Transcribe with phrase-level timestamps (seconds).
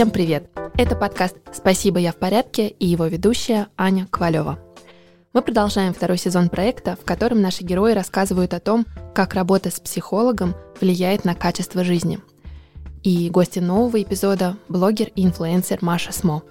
[0.00, 0.48] Всем привет!
[0.78, 4.58] Это подкаст «Спасибо, я в порядке» и его ведущая Аня Ковалева.
[5.34, 9.78] Мы продолжаем второй сезон проекта, в котором наши герои рассказывают о том, как работа с
[9.78, 12.18] психологом влияет на качество жизни.
[13.02, 16.44] И гости нового эпизода– блогер и инфлюенсер Маша Смо.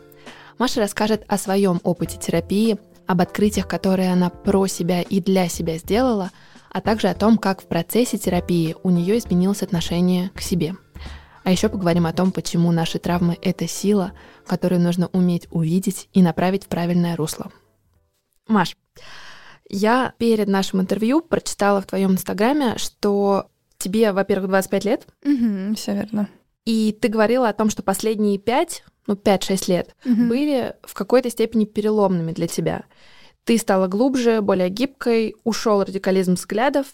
[0.60, 2.78] Маша расскажет о своем опыте терапии,
[3.08, 6.30] об открытиях, которые она про себя и для себя сделала,
[6.72, 10.76] а также о том, как в процессе терапии у нее изменилось отношение к себе–
[11.44, 14.14] а еще поговорим о том, почему наши травмы— это сила,
[14.46, 17.52] которую нужно уметь увидеть и направить в правильное русло.
[18.48, 18.76] Маш,
[19.70, 25.08] я перед нашим интервью прочитала в твоем инстаграме, что тебе, во-первых, 25 лет.
[25.24, 26.30] Угу, все верно.
[26.66, 30.24] И ты говорила о том, что последние 5, ну 5-6 лет угу.
[30.28, 32.84] были в какой-то степени переломными для тебя.
[33.44, 36.88] Ты стала глубже, более гибкой, ушел радикализм взглядов,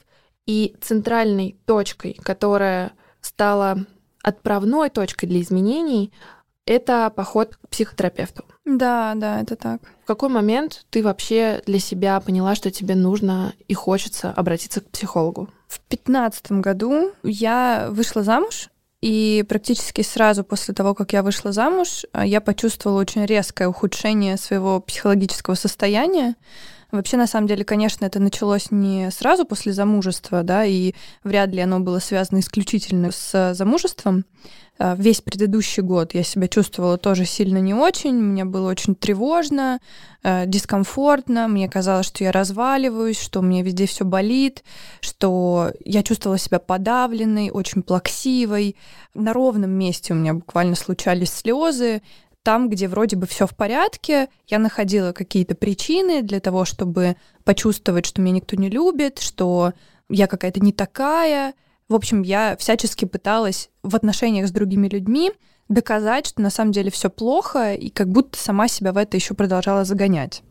[0.45, 3.85] и центральной точкой, которая стала
[4.25, 6.11] отправной точкой для изменений
[6.65, 8.43] это поход к психотерапевту.
[8.65, 9.81] Да, да, это так.
[10.03, 14.89] В какой момент ты вообще для себя поняла, что тебе нужно и хочется обратиться к
[14.89, 15.47] психологу?
[15.67, 18.69] В пятнадцатом году я вышла замуж,
[19.01, 24.79] и практически сразу после того, как я вышла замуж, я почувствовала очень резкое ухудшение своего
[24.79, 26.35] психологического состояния.
[26.95, 30.93] Вообще, на самом деле, конечно, это началось не сразу после замужества, да, и
[31.23, 34.25] вряд ли оно было связано исключительно с замужеством.
[34.77, 39.79] А, весь предыдущий год я себя чувствовала тоже сильно не очень, мне было очень тревожно,
[40.21, 44.65] а, дискомфортно, мне казалось, что я разваливаюсь, что у меня везде все болит,
[44.99, 48.75] что я чувствовала себя подавленной, очень плаксивой.
[49.13, 52.01] На ровном месте у меня буквально случались слезы,
[52.45, 58.05] там, где вроде бы все в порядке, я находила какие-то причины для того, чтобы почувствовать,
[58.05, 59.73] что меня никто не любит, что
[60.09, 61.55] я какая-то не такая.
[61.89, 65.31] В общем, я всячески пыталась в отношениях с другими людьми
[65.69, 69.33] доказать, что на самом деле все плохо, и как будто сама себя в это еще
[69.33, 70.43] продолжала загонять.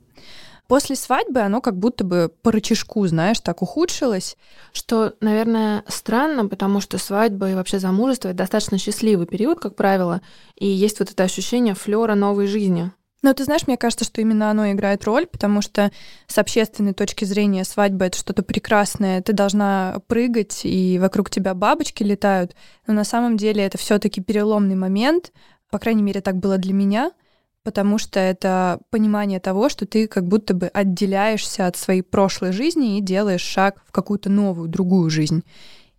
[0.66, 4.36] После свадьбы оно как будто бы по рычажку, знаешь, так ухудшилось.
[4.72, 10.22] Что, наверное, странно, потому что свадьба и вообще замужество— это достаточно счастливый период, как правило,
[10.56, 12.90] и есть вот это ощущение флера новой жизни.
[13.20, 15.90] Но ты знаешь, мне кажется, что именно оно играет роль, потому что
[16.26, 19.22] с общественной точки зрения свадьба это что-то прекрасное.
[19.22, 22.54] Ты должна прыгать, и вокруг тебя бабочки летают.
[22.86, 25.32] Но на самом деле это все-таки переломный момент.
[25.70, 27.12] По крайней мере, так было для меня
[27.64, 32.98] потому что это понимание того, что ты как будто бы отделяешься от своей прошлой жизни
[32.98, 35.42] и делаешь шаг в какую-то новую, другую жизнь.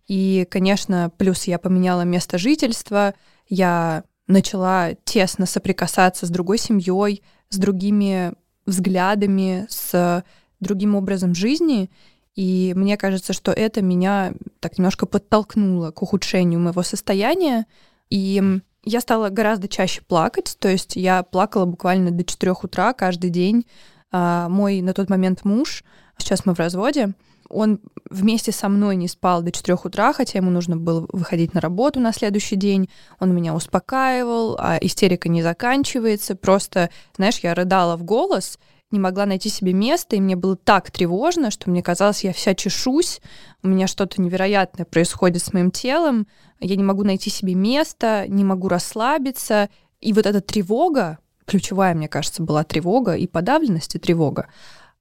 [0.06, 3.14] И, конечно, плюс я поменяла место жительства,
[3.48, 8.32] я начала тесно соприкасаться с другой семьей, с другими
[8.64, 10.24] взглядами, с
[10.60, 11.90] другим образом жизни.
[12.36, 17.66] И мне кажется, что это меня так немножко подтолкнуло к ухудшению моего состояния.
[18.08, 23.30] И я стала гораздо чаще плакать, то есть я плакала буквально до 4 утра каждый
[23.30, 23.66] день.
[24.12, 25.82] А, мой на тот момент муж,
[26.16, 27.12] сейчас мы в разводе,
[27.48, 31.60] он вместе со мной не спал до 4 утра, хотя ему нужно было выходить на
[31.60, 32.88] работу на следующий день.
[33.18, 36.36] Он меня успокаивал, а истерика не заканчивается.
[36.36, 38.58] Просто, знаешь, я рыдала в голос,
[38.96, 42.54] не могла найти себе места, и мне было так тревожно, что мне казалось, я вся
[42.54, 43.20] чешусь,
[43.62, 46.26] у меня что-то невероятное происходит с моим телом,
[46.60, 49.68] я не могу найти себе места, не могу расслабиться.
[50.00, 54.48] И вот эта тревога, ключевая, мне кажется, была тревога и подавленность, и тревога.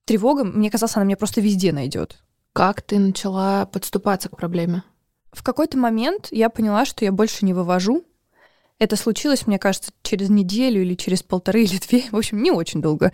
[0.04, 2.22] Тревога, мне казалось, она меня просто везде найдет.
[2.52, 4.84] Как ты начала подступаться к проблеме?
[5.32, 8.04] В какой-то момент я поняла, что я больше не вывожу.
[8.78, 12.82] Это случилось, мне кажется, через неделю или через полторы или две, в общем, не очень
[12.82, 13.14] долго.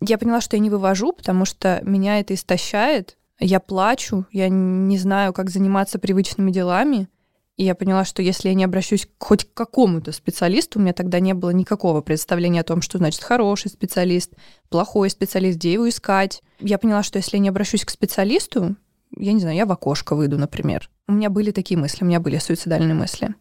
[0.00, 3.16] Я поняла, что я не вывожу, потому что меня это истощает.
[3.38, 7.08] Я плачу, я не знаю, как заниматься привычными делами.
[7.56, 11.20] И я поняла, что если я не обращусь хоть к какому-то специалисту, у меня тогда
[11.20, 14.32] не было никакого представления о том, что значит хороший специалист,
[14.70, 16.42] плохой специалист, где его искать.
[16.58, 18.74] Я поняла, что если я не обращусь к специалисту,
[19.16, 20.90] я не знаю, я в окошко выйду, например.
[21.06, 23.34] У меня были такие мысли, у меня были суицидальные мысли.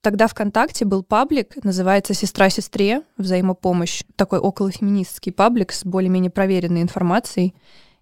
[0.00, 3.02] Тогда ВКонтакте был паблик, называется «Сестра сестре.
[3.16, 4.04] Взаимопомощь».
[4.14, 7.54] Такой околофеминистский паблик с более-менее проверенной информацией.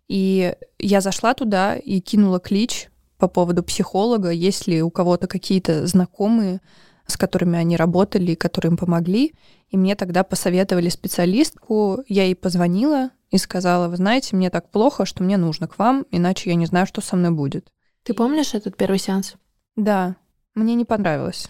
[0.07, 5.87] И я зашла туда и кинула клич по поводу психолога, есть ли у кого-то какие-то
[5.87, 6.61] знакомые,
[7.07, 9.35] с которыми они работали и которые им помогли.
[9.71, 15.07] И мне тогда посоветовали специалистку, я ей позвонила и сказала, вы знаете, мне так плохо,
[15.07, 17.73] что мне нужно к вам, иначе я не знаю, что со мной будет.
[18.03, 19.35] Ты помнишь этот первый сеанс?
[19.75, 20.17] Да,
[20.57, 21.49] мне не понравилось.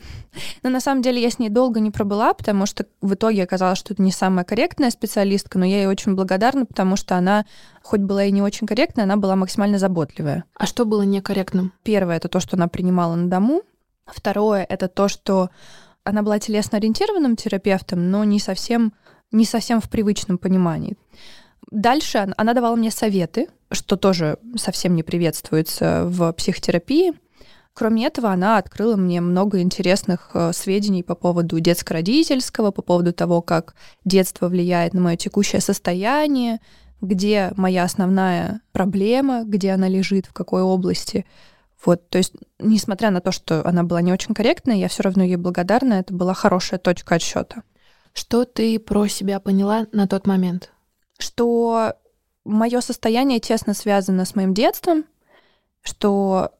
[0.63, 3.79] Но на самом деле я с ней долго не пробыла, потому что в итоге оказалось,
[3.79, 7.47] что это не самая корректная специалистка, но я ей очень благодарна, потому что она,
[7.83, 10.45] хоть была и не очень корректная, она была максимально заботливая.
[10.55, 11.73] А что было некорректным?
[11.83, 13.63] Первое— это то, что она принимала на дому.
[14.07, 15.51] Второе— это то, что
[16.05, 18.93] она была телесно-ориентированным терапевтом, но не совсем,
[19.33, 20.97] не совсем в привычном понимании.
[21.71, 27.13] Дальше она давала мне советы, что тоже совсем не приветствуется в психотерапии.
[27.77, 33.43] Кроме этого, она открыла мне много интересных э, сведений по поводу детско-родительского, по поводу того,
[33.43, 36.61] как детство влияет на мое текущее состояние,
[37.03, 41.27] где моя основная проблема, где она лежит, в какой области.
[41.85, 45.23] Вот, то есть, несмотря на то, что она была не очень корректная, я все равно
[45.23, 47.63] ей благодарна, это была хорошая точка отсчета.
[48.15, 50.73] Что ты про себя поняла на тот момент?
[51.19, 51.93] Что
[52.43, 55.05] мое состояние тесно связано с моим детством,
[55.83, 56.56] что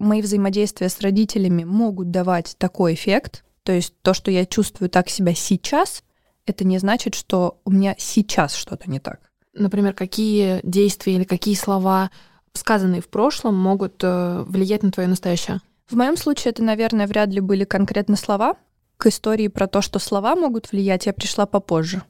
[0.00, 3.44] мои взаимодействия с родителями могут давать такой эффект.
[3.62, 6.02] То есть то, что я чувствую так себя сейчас,
[6.46, 9.20] это не значит, что у меня сейчас что-то не так.
[9.52, 12.10] Например, какие действия или какие слова,
[12.54, 15.60] сказанные в прошлом, могут э, влиять на твое настоящее?
[15.88, 18.56] В моем случае это, наверное, вряд ли были конкретно слова.
[18.96, 22.02] К истории про то, что слова могут влиять, я пришла попозже.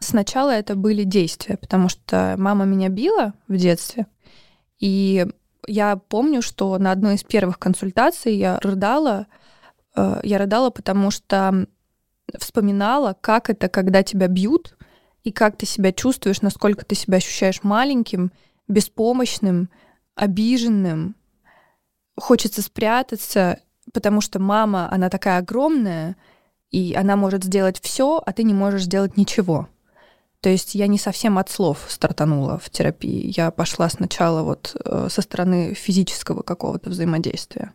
[0.00, 4.06] Сначала это были действия, потому что мама меня била в детстве,
[4.78, 5.26] и
[5.68, 9.26] я помню, что на одной из первых консультаций я рыдала.
[9.94, 11.66] Э, я рыдала, потому что
[12.38, 14.76] вспоминала, как это, когда тебя бьют,
[15.24, 18.32] и как ты себя чувствуешь, насколько ты себя ощущаешь маленьким,
[18.66, 19.68] беспомощным,
[20.14, 21.16] обиженным.
[22.16, 23.60] Хочется спрятаться,
[23.92, 26.16] потому что мама, она такая огромная,
[26.70, 29.68] и она может сделать все, а ты не можешь сделать ничего.
[30.40, 33.32] То есть я не совсем от слов стартанула в терапии.
[33.36, 37.72] Я пошла сначала вот э, со стороны физического какого-то взаимодействия.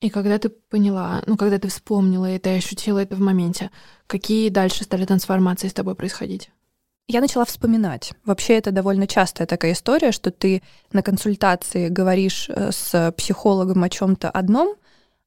[0.00, 3.70] И когда ты поняла, ну, когда ты вспомнила это и ощутила это в моменте,
[4.06, 6.50] какие дальше стали трансформации с тобой происходить?
[7.06, 8.14] Я начала вспоминать.
[8.24, 13.90] Вообще это довольно частая такая история, что ты на консультации говоришь э, с психологом о
[13.90, 14.76] чем-то одном,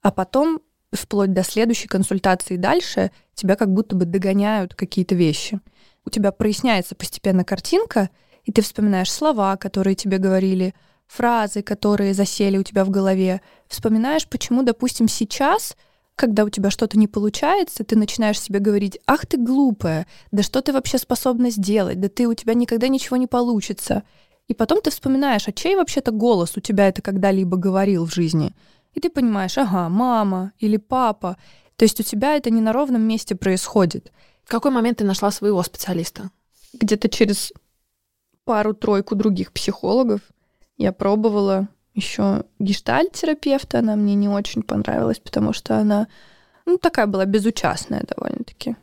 [0.01, 0.61] а потом
[0.91, 5.59] вплоть до следующей консультации дальше тебя как будто бы догоняют какие-то вещи
[6.07, 8.09] у тебя проясняется постепенно картинка,
[8.45, 10.73] и ты вспоминаешь слова, которые тебе говорили,
[11.05, 13.41] фразы, которые засели у тебя в голове.
[13.67, 15.75] Вспоминаешь, почему, допустим, сейчас,
[16.15, 20.61] когда у тебя что-то не получается, ты начинаешь себе говорить, ах ты глупая, да что
[20.61, 24.03] ты вообще способна сделать, да ты у тебя никогда ничего не получится.
[24.47, 28.55] И потом ты вспоминаешь, а чей вообще-то голос у тебя это когда-либо говорил в жизни?
[28.93, 31.35] И ты понимаешь, ага, мама или папа.
[31.75, 34.13] То есть у тебя это не на ровном месте происходит.
[34.47, 36.31] В какой момент ты нашла своего специалиста?
[36.71, 37.51] Где-то через
[38.45, 40.21] пару-тройку других психологов
[40.77, 46.07] я пробовала еще гештальт-терапевта, она мне не очень понравилась, потому что она
[46.65, 48.77] ну, такая была безучастная довольно-таки.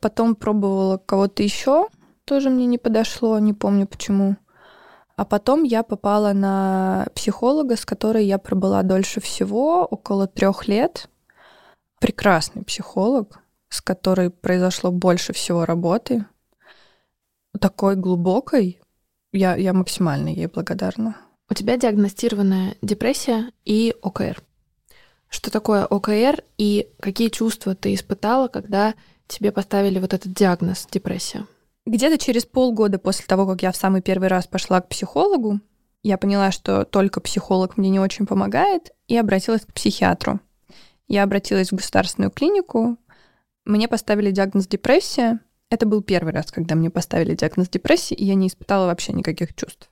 [0.00, 1.86] Потом пробовала кого-то еще,
[2.24, 4.36] тоже мне не подошло, не помню почему.
[5.14, 11.08] А потом я попала на психолога, с которой я пробыла дольше всего, около трех лет.
[12.00, 13.38] Прекрасный психолог,
[13.68, 16.26] с которой произошло больше всего работы,
[17.60, 18.80] такой глубокой,
[19.32, 21.16] я, я максимально ей благодарна.
[21.50, 24.42] У тебя диагностированная депрессия и ОКР.
[25.28, 28.94] Что такое ОКР и какие чувства ты испытала, когда
[29.26, 31.46] тебе поставили вот этот диагноз депрессия?
[31.86, 35.60] Где-то через полгода после того, как я в самый первый раз пошла к психологу,
[36.02, 40.40] я поняла, что только психолог мне не очень помогает, и обратилась к психиатру.
[41.08, 42.98] Я обратилась в государственную клинику,
[43.68, 45.40] мне поставили диагноз депрессия.
[45.70, 49.54] Это был первый раз, когда мне поставили диагноз депрессии, и я не испытала вообще никаких
[49.54, 49.90] чувств.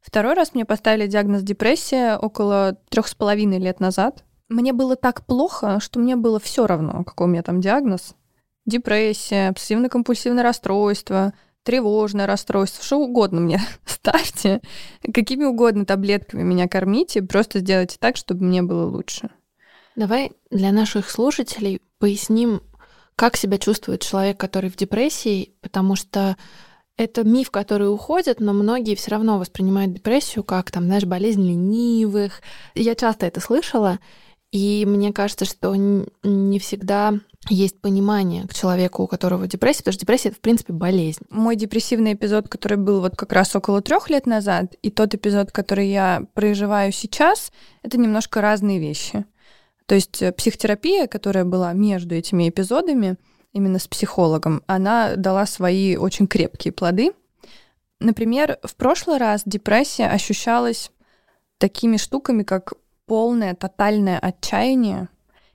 [0.00, 4.24] Второй раз мне поставили диагноз депрессия около трех с половиной лет назад.
[4.48, 8.14] Мне было так плохо, что мне было все равно, какой у меня там диагноз.
[8.64, 14.62] Депрессия, обсессивно-компульсивное расстройство, тревожное расстройство, что угодно мне ставьте,
[15.12, 19.30] какими угодно таблетками меня кормите, просто сделайте так, чтобы мне было лучше.
[19.96, 22.62] Давай для наших слушателей поясним,
[23.20, 26.38] как себя чувствует человек, который в депрессии, потому что
[26.96, 32.40] это миф, который уходит, но многие все равно воспринимают депрессию как, там, знаешь, болезнь ленивых.
[32.74, 33.98] Я часто это слышала,
[34.52, 37.12] и мне кажется, что не всегда
[37.50, 41.20] есть понимание к человеку, у которого депрессия, потому что депрессия это, в принципе, болезнь.
[41.28, 45.52] Мой депрессивный эпизод, который был вот как раз около трех лет назад, и тот эпизод,
[45.52, 49.26] который я проживаю сейчас, это немножко разные вещи.
[49.90, 53.16] То есть э, психотерапия, которая была между этими эпизодами,
[53.52, 57.10] именно с психологом, она дала свои очень крепкие плоды.
[57.98, 60.92] Например, в прошлый раз депрессия ощущалась
[61.58, 65.08] такими штуками, как полное, тотальное отчаяние.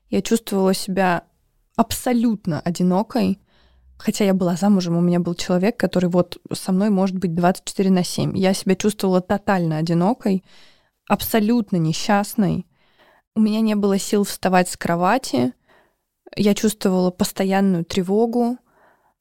[0.09, 1.23] Я чувствовала себя
[1.77, 3.39] абсолютно одинокой,
[3.97, 7.89] хотя я была замужем, у меня был человек, который вот со мной может быть 24
[7.89, 8.37] на 7.
[8.37, 10.43] Я себя чувствовала тотально одинокой,
[11.07, 12.65] абсолютно несчастной.
[13.35, 15.53] У меня не было сил вставать с кровати.
[16.35, 18.57] Я чувствовала постоянную тревогу.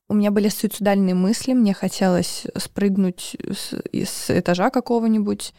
[0.08, 5.54] У меня были суицидальные мысли, мне хотелось спрыгнуть с, с этажа какого-нибудь.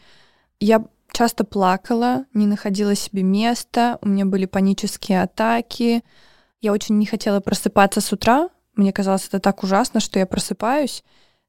[0.60, 6.02] Я часто плакала, не находила себе места, у меня были панические атаки.
[6.60, 8.48] Я очень не хотела просыпаться с утра.
[8.74, 11.04] Мне казалось это так ужасно, что я просыпаюсь.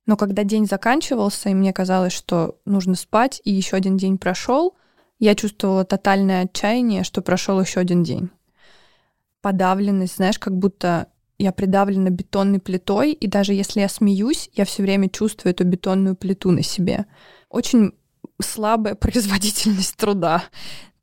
[0.05, 4.75] Но когда день заканчивался, и мне казалось, что нужно спать, и еще один день прошел,
[5.19, 8.29] я чувствовала тотальное отчаяние, что прошел еще один день.
[9.41, 11.07] Подавленность, знаешь, как будто
[11.39, 16.15] я придавлена бетонной плитой, и даже если я смеюсь, я все время чувствую эту бетонную
[16.15, 17.05] плиту на себе.
[17.49, 17.93] Очень
[18.41, 20.43] слабая производительность труда.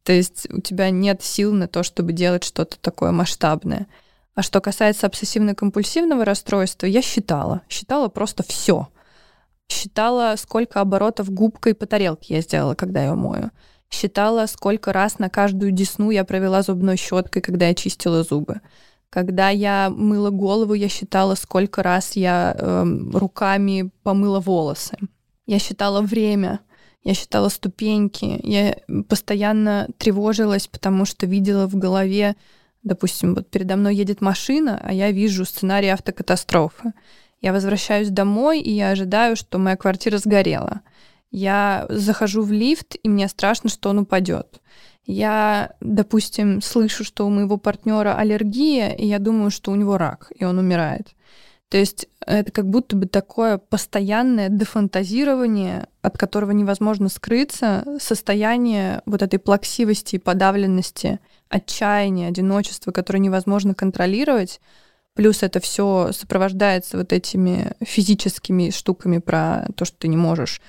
[0.02, 3.86] То есть у тебя нет сил на то, чтобы делать что-то такое масштабное.
[4.34, 7.62] А что касается обсессивно-компульсивного расстройства, я считала.
[7.68, 8.88] Считала просто все.
[9.68, 13.50] Считала, сколько оборотов губкой по тарелке я сделала, когда я мою.
[13.94, 18.60] Считала, сколько раз на каждую десну я провела зубной щеткой, когда я чистила зубы.
[19.08, 24.96] Когда я мыла голову, я считала, сколько раз я э, руками помыла волосы.
[25.46, 26.58] Я считала время,
[27.04, 28.76] я считала ступеньки, я
[29.08, 32.34] постоянно тревожилась, потому что видела в голове,
[32.82, 36.92] допустим, вот передо мной едет машина, а я вижу сценарий автокатастрофы.
[37.40, 40.80] Я возвращаюсь домой, и я ожидаю, что моя квартира сгорела.
[41.36, 44.60] Я захожу в лифт, и мне страшно, что он упадет.
[45.04, 50.30] Я, допустим, слышу, что у моего партнера аллергия, и я думаю, что у него рак,
[50.38, 51.08] и он умирает.
[51.70, 59.20] То есть это как будто бы такое постоянное дефантазирование, от которого невозможно скрыться, состояние вот
[59.20, 64.60] этой плаксивости и подавленности, отчаяния, одиночества, которое невозможно контролировать.
[65.14, 70.60] Плюс это все сопровождается вот этими физическими штуками про то, что ты не можешь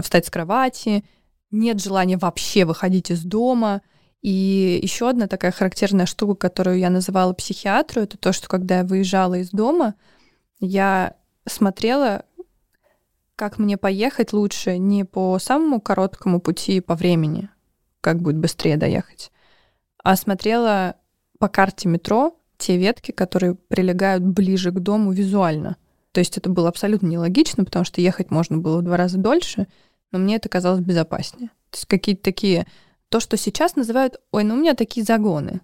[0.00, 1.04] встать с кровати,
[1.50, 3.82] нет желания вообще выходить из дома.
[4.22, 8.84] И еще одна такая характерная штука, которую я называла психиатру, это то, что когда я
[8.84, 9.94] выезжала из дома,
[10.60, 12.24] я смотрела,
[13.36, 17.48] как мне поехать лучше не по самому короткому пути по времени,
[18.00, 19.32] как будет быстрее доехать,
[20.02, 20.96] а смотрела
[21.38, 25.76] по карте метро те ветки, которые прилегают ближе к дому визуально.
[26.12, 29.66] То есть это было абсолютно нелогично, потому что ехать можно было в два раза дольше,
[30.10, 31.48] но мне это казалось безопаснее.
[31.70, 32.66] То есть какие-то такие...
[33.08, 35.60] То, что сейчас называют, ой, ну у меня такие загоны.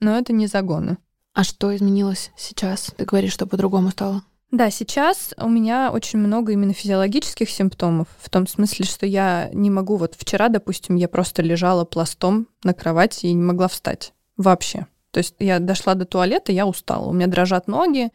[0.00, 0.98] Но это не загоны.
[1.32, 2.92] А что изменилось сейчас?
[2.96, 4.24] Ты говоришь, что по-другому стало?
[4.50, 9.68] Да, сейчас у меня очень много именно физиологических симптомов, в том смысле, что я не
[9.68, 14.86] могу, вот вчера, допустим, я просто лежала пластом на кровати и не могла встать вообще.
[15.10, 18.10] То есть я дошла до туалета, я устала, у меня дрожат ноги,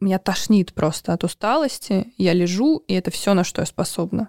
[0.00, 4.28] меня тошнит просто от усталости, я лежу, и это все, на что я способна.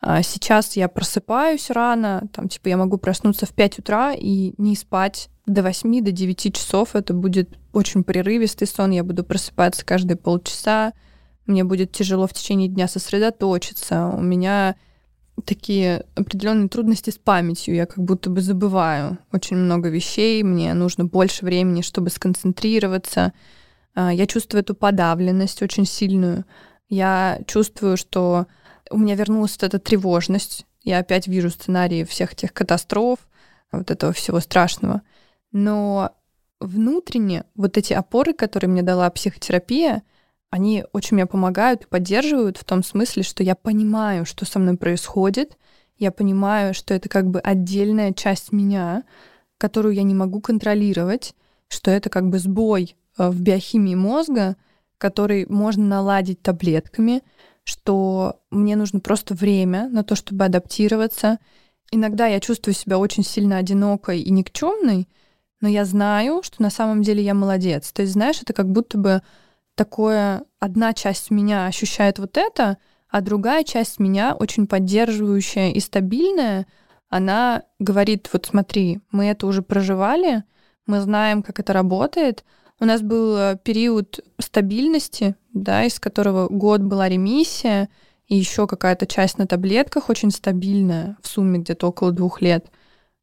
[0.00, 4.76] А сейчас я просыпаюсь рано, там, типа, я могу проснуться в 5 утра и не
[4.76, 6.94] спать до 8, до 9 часов.
[6.94, 10.92] Это будет очень прерывистый сон, я буду просыпаться каждые полчаса,
[11.46, 14.76] мне будет тяжело в течение дня сосредоточиться, у меня
[15.44, 21.04] такие определенные трудности с памятью, я как будто бы забываю очень много вещей, мне нужно
[21.04, 23.32] больше времени, чтобы сконцентрироваться.
[23.94, 26.44] А, я чувствую эту подавленность очень сильную.
[26.88, 28.46] Я чувствую, что
[28.90, 30.66] у меня вернулась вот эта тревожность.
[30.82, 33.18] Я опять вижу сценарии всех тех катастроф,
[33.72, 35.02] вот этого всего страшного.
[35.52, 36.12] Но
[36.60, 40.02] внутренне вот эти опоры, которые мне дала психотерапия,
[40.50, 44.76] они очень мне помогают и поддерживают в том смысле, что я понимаю, что со мной
[44.76, 45.56] происходит,
[45.96, 49.04] я понимаю, что это как бы отдельная часть меня,
[49.58, 51.34] которую я не могу контролировать,
[51.68, 54.56] что это как бы сбой э, в биохимии мозга,
[54.98, 57.22] который можно наладить таблетками,
[57.64, 61.38] что мне нужно просто время на то, чтобы адаптироваться.
[61.90, 65.08] Иногда я чувствую себя очень сильно одинокой и никчемной,
[65.60, 67.92] но я знаю, что на самом деле я молодец.
[67.92, 69.22] То есть, знаешь, это как будто бы
[69.74, 72.78] такое, одна часть меня ощущает вот это,
[73.08, 76.66] а другая часть меня, очень поддерживающая и стабильная,
[77.08, 80.44] она говорит, вот смотри, мы это уже проживали,
[80.86, 82.44] мы знаем, как это работает,
[82.80, 87.88] у нас был э, период стабильности, да, из которого год была ремиссия,
[88.26, 92.66] и еще какая-то часть на таблетках очень стабильная, в сумме где-то около двух лет.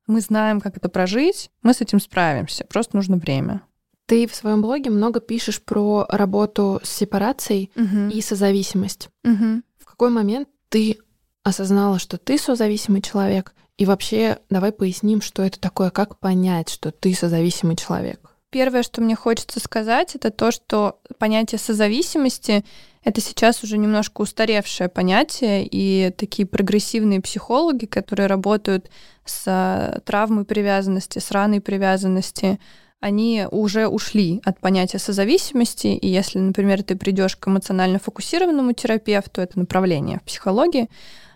[0.08, 3.62] Мы знаем, как это прожить, мы с этим справимся, просто нужно время.
[4.06, 8.14] Ты в своем блоге много пишешь про работу с сепарацией угу.
[8.14, 9.10] и созависимость.
[9.24, 9.62] Угу.
[9.80, 10.98] В какой момент ты
[11.44, 13.54] осознала, что ты созависимый человек?
[13.78, 18.31] И вообще, давай поясним, что это такое, как понять, что ты созависимый человек.
[18.52, 22.66] Первое, что мне хочется сказать, это то, что понятие созависимости—
[23.04, 28.92] это сейчас уже немножко устаревшее понятие, и такие прогрессивные психологи, которые работают
[29.24, 32.60] с травмой привязанности, с раной привязанности,
[33.00, 39.40] они уже ушли от понятия созависимости, и если, например, ты придешь к эмоционально фокусированному терапевту,
[39.40, 40.90] это направление в психологии,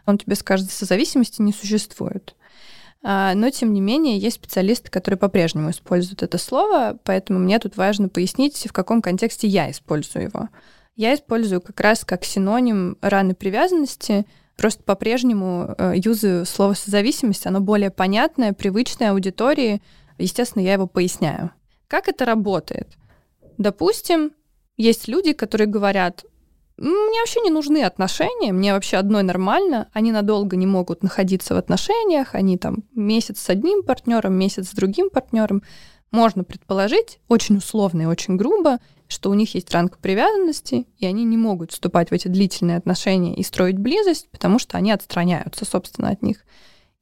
[0.05, 2.35] он тебе скажет, созависимости не существует.
[3.07, 7.77] А, но, тем не менее, есть специалисты, которые по-прежнему используют это слово, поэтому мне тут
[7.77, 10.50] важно пояснить, в каком контексте я использую его.
[10.95, 14.25] Я использую как раз как синоним раны привязанности,
[14.57, 19.83] просто по-прежнему э, юзаю слово созависимость, оно более понятное, привычное аудитории,
[20.17, 21.51] естественно, я его поясняю.
[21.88, 22.88] Как это работает?
[23.59, 24.31] Допустим,
[24.77, 26.25] есть люди, которые говорят,
[26.77, 31.58] мне вообще не нужны отношения, мне вообще одной нормально, они надолго не могут находиться в
[31.58, 35.63] отношениях, они там месяц с одним партнером, месяц с другим партнером.
[36.12, 41.24] Можно предположить, очень условно и очень грубо, что у них есть ранг привязанности, и они
[41.24, 46.10] не могут вступать в эти длительные отношения и строить близость, потому что они отстраняются, собственно,
[46.10, 46.46] от них.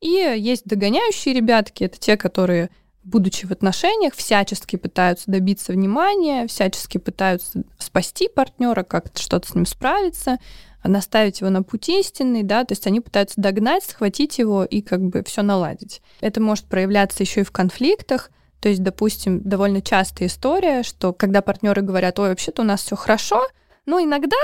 [0.01, 2.70] И есть догоняющие ребятки, это те, которые
[3.03, 9.65] будучи в отношениях, всячески пытаются добиться внимания, всячески пытаются спасти партнера, как-то что-то с ним
[9.65, 10.38] справиться,
[10.83, 15.01] наставить его на путь истинный, да, то есть они пытаются догнать, схватить его и как
[15.01, 16.01] бы все наладить.
[16.22, 21.41] Это может проявляться еще и в конфликтах, то есть, допустим, довольно частая история, что когда
[21.41, 23.45] партнеры говорят, ой, вообще-то у нас все хорошо,
[23.86, 24.38] но иногда,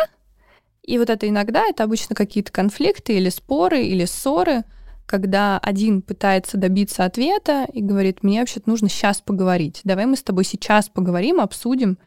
[0.83, 4.63] и вот это иногда, это обычно какие-то конфликты или споры, или ссоры,
[5.09, 10.21] когда один пытается добиться ответа и говорит, мне вообще-то нужно сейчас поговорить, давай мы с
[10.21, 11.97] тобой сейчас поговорим, обсудим,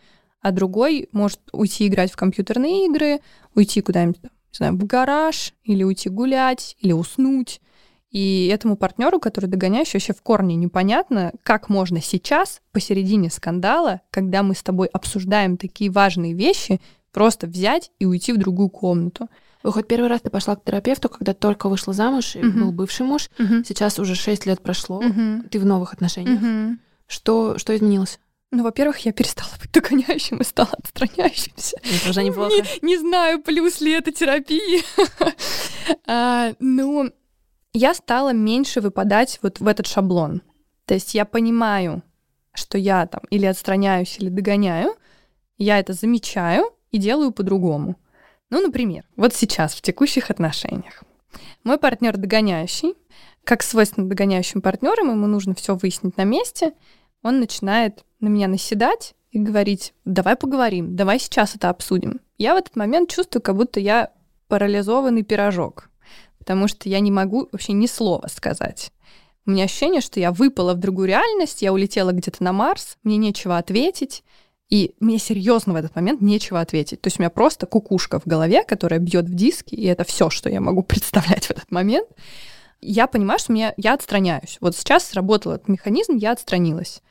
[0.40, 3.18] а другой может уйти играть в компьютерные игры,
[3.56, 7.60] уйти куда-нибудь, не знаю, в гараж, или уйти гулять, или уснуть.
[8.12, 14.44] И этому партнеру, который догоняющий, вообще в корне непонятно, как можно сейчас, посередине скандала, когда
[14.44, 16.80] мы с тобой обсуждаем такие важные вещи,
[17.10, 19.28] просто взять и уйти в другую комнату.
[19.62, 22.50] Вы хоть первый раз ты пошла к терапевту, когда только вышла замуж, и uh-huh.
[22.50, 23.30] был бывший муж.
[23.38, 23.64] Uh-huh.
[23.66, 25.48] Сейчас уже 6 лет прошло, uh-huh.
[25.48, 26.42] ты в новых отношениях.
[26.42, 26.76] Uh-huh.
[27.06, 28.18] Что, что изменилось?
[28.50, 31.78] Ну, во-первых, я перестала быть догоняющим и стала отстраняющимся.
[31.82, 32.54] Это уже неплохо.
[32.54, 34.82] Не, не знаю, плюс ли это терапии.
[36.06, 37.10] а, ну,
[37.72, 40.42] я стала меньше выпадать вот в этот шаблон.
[40.84, 42.02] То есть я понимаю,
[42.52, 44.96] что я там или отстраняюсь, или догоняю,
[45.56, 47.96] я это замечаю и делаю по-другому.
[48.52, 51.04] Ну, например, вот сейчас в текущих отношениях.
[51.64, 52.92] Мой партнер догоняющий,
[53.44, 56.74] как свойственно догоняющим партнерам, ему нужно все выяснить на месте,
[57.22, 62.20] он начинает на меня наседать и говорить, давай поговорим, давай сейчас это обсудим.
[62.36, 64.10] Я в этот момент чувствую, как будто я
[64.48, 65.88] парализованный пирожок,
[66.38, 68.92] потому что я не могу вообще ни слова сказать.
[69.46, 73.16] У меня ощущение, что я выпала в другую реальность, я улетела где-то на Марс, мне
[73.16, 74.22] нечего ответить,
[74.72, 77.02] и мне серьезно в этот момент нечего ответить.
[77.02, 80.30] То есть у меня просто кукушка в голове, которая бьет в диски, и это все,
[80.30, 82.08] что я могу представлять в этот момент.
[82.80, 84.56] Я понимаю, что меня, я отстраняюсь.
[84.62, 87.02] Вот сейчас сработал этот механизм, я отстранилась.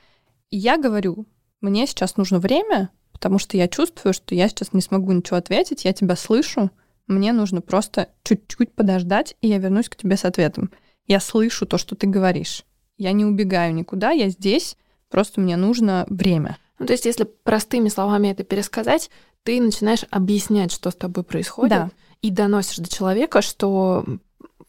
[0.50, 1.28] И я говорю,
[1.62, 5.86] мне сейчас нужно время, потому что я чувствую, что я сейчас не смогу ничего ответить,
[5.86, 6.72] я тебя слышу,
[7.06, 10.72] мне нужно просто чуть-чуть подождать, и я вернусь к тебе с ответом.
[11.06, 12.66] Я слышу то, что ты говоришь.
[12.98, 14.78] Я не убегаю никуда, я здесь,
[15.10, 16.58] просто мне нужно время.
[16.82, 19.12] Ну, то есть, если простыми словами это пересказать,
[19.44, 21.90] ты начинаешь объяснять, что с тобой происходит, да.
[22.24, 24.04] и доносишь до человека, что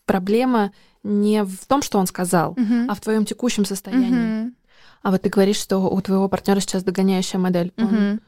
[0.04, 0.72] проблема
[1.02, 2.86] не в том, что он сказал, угу.
[2.86, 4.42] а в твоем текущем состоянии.
[4.44, 4.52] Угу.
[5.04, 7.72] А вот ты говоришь, что у твоего партнера сейчас догоняющая модель.
[7.78, 7.86] Угу.
[7.86, 8.20] Он...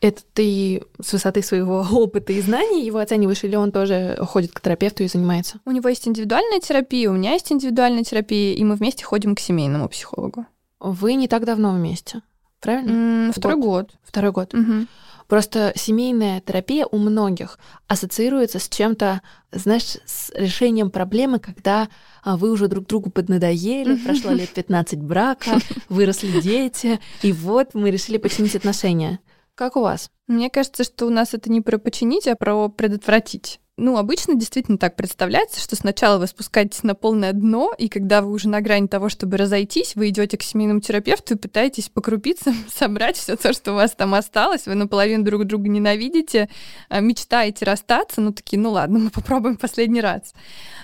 [0.00, 4.60] Это ты с высоты своего опыта и знаний его оцениваешь, или он тоже ходит к
[4.60, 5.60] терапевту и занимается?
[5.64, 9.40] У него есть индивидуальная терапия, у меня есть индивидуальная терапия, и мы вместе ходим к
[9.40, 10.44] семейному психологу.
[10.80, 12.22] Вы не так давно вместе
[12.60, 13.28] правильно?
[13.28, 13.64] Mm, второй год.
[13.64, 13.94] год.
[14.04, 14.54] Второй год.
[14.54, 14.86] Угу.
[15.28, 19.20] Просто семейная терапия у многих ассоциируется с чем-то,
[19.52, 21.88] знаешь, с решением проблемы, когда
[22.24, 25.58] а, вы уже друг другу поднадоели, прошло лет 15 брака,
[25.90, 29.20] выросли дети, и вот мы решили починить отношения.
[29.54, 30.10] Как у вас?
[30.26, 33.60] Мне кажется, что у нас это не про починить, а про предотвратить.
[33.80, 38.32] Ну, обычно действительно так представляется, что сначала вы спускаетесь на полное дно, и когда вы
[38.32, 42.56] уже на грани того, чтобы разойтись, вы идете к семейному терапевту и пытаетесь по крупицам
[42.68, 44.66] собрать все то, что у вас там осталось.
[44.66, 46.48] Вы наполовину друг друга ненавидите,
[46.88, 50.34] а, мечтаете расстаться, ну такие, ну ладно, мы попробуем последний раз.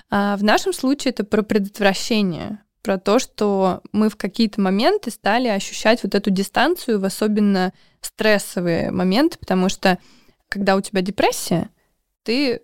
[0.08, 5.48] А в нашем случае это про предотвращение, про то, что мы в какие-то моменты стали
[5.48, 9.98] ощущать вот эту дистанцию, в особенно стрессовые моменты, потому что
[10.48, 11.70] когда у тебя депрессия,
[12.22, 12.60] ты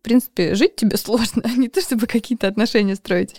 [0.00, 3.36] в принципе, жить тебе сложно, а не то, чтобы какие-то отношения строить.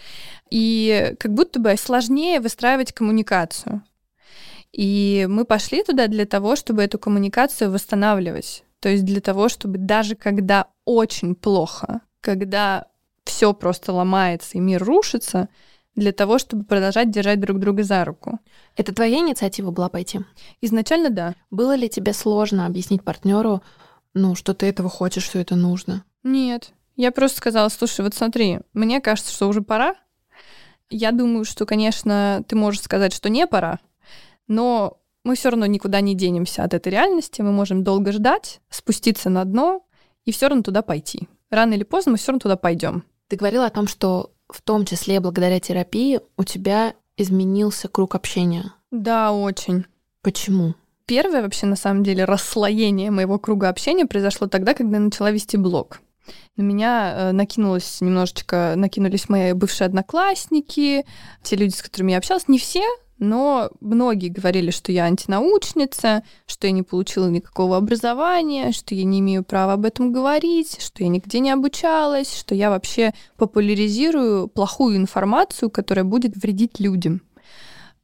[0.50, 3.84] И как будто бы сложнее выстраивать коммуникацию.
[4.72, 8.64] И мы пошли туда для того, чтобы эту коммуникацию восстанавливать.
[8.80, 12.88] То есть для того, чтобы даже когда очень плохо, когда
[13.26, 15.50] все просто ломается и мир рушится,
[15.96, 18.40] для того, чтобы продолжать держать друг друга за руку.
[18.78, 20.22] Это твоя инициатива была пойти?
[20.62, 21.36] Изначально да.
[21.50, 23.62] Было ли тебе сложно объяснить партнеру,
[24.14, 26.06] ну, что ты этого хочешь, что это нужно?
[26.24, 26.74] Нет.
[26.96, 29.96] Я просто сказала, слушай, вот смотри, мне кажется, что уже пора.
[30.90, 33.80] Я думаю, что, конечно, ты можешь сказать, что не пора,
[34.48, 37.42] но мы все равно никуда не денемся от этой реальности.
[37.42, 39.86] Мы можем долго ждать, спуститься на дно
[40.26, 41.28] и все равно туда пойти.
[41.50, 43.04] Рано или поздно мы все равно туда пойдем.
[43.28, 48.74] Ты говорила о том, что в том числе благодаря терапии у тебя изменился круг общения.
[48.90, 49.86] Да, очень.
[50.22, 50.76] Почему?
[51.06, 55.58] Первое вообще, на самом деле, расслоение моего круга общения произошло тогда, когда я начала вести
[55.58, 56.00] блог.
[56.56, 61.06] На меня э, накинулось немножечко, накинулись мои бывшие одноклассники,
[61.44, 62.84] те люди, с которыми я общалась, не все,
[63.22, 69.20] но многие говорили, что я антинаучница, что я не получила никакого образования, что я не
[69.20, 74.98] имею права об этом говорить, что я нигде не обучалась, что я вообще популяризирую плохую
[74.98, 77.22] информацию, которая будет вредить людям.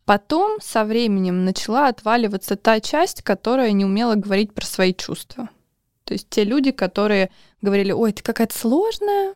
[0.06, 5.50] Потом со временем начала отваливаться та часть, которая не умела говорить про свои чувства.
[6.04, 9.36] То есть те люди, которые говорили, ой, ты какая-то сложная,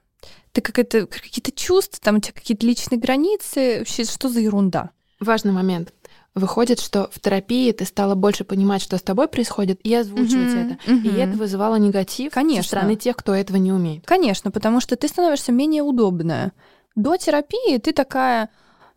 [0.52, 4.92] ты какая-то какие-то чувства, там у тебя какие-то личные границы, вообще что за ерунда?
[5.20, 5.94] Важный момент.
[6.34, 10.76] Выходит, что в терапии ты стала больше понимать, что с тобой происходит, и озвучивать mm-hmm,
[10.80, 10.92] это.
[10.92, 11.16] Mm-hmm.
[11.16, 12.64] И это вызывало негатив Конечно.
[12.64, 14.06] со стороны тех, кто этого не умеет.
[14.06, 16.54] Конечно, потому что ты становишься менее удобная.
[16.96, 18.50] До терапии ты такая,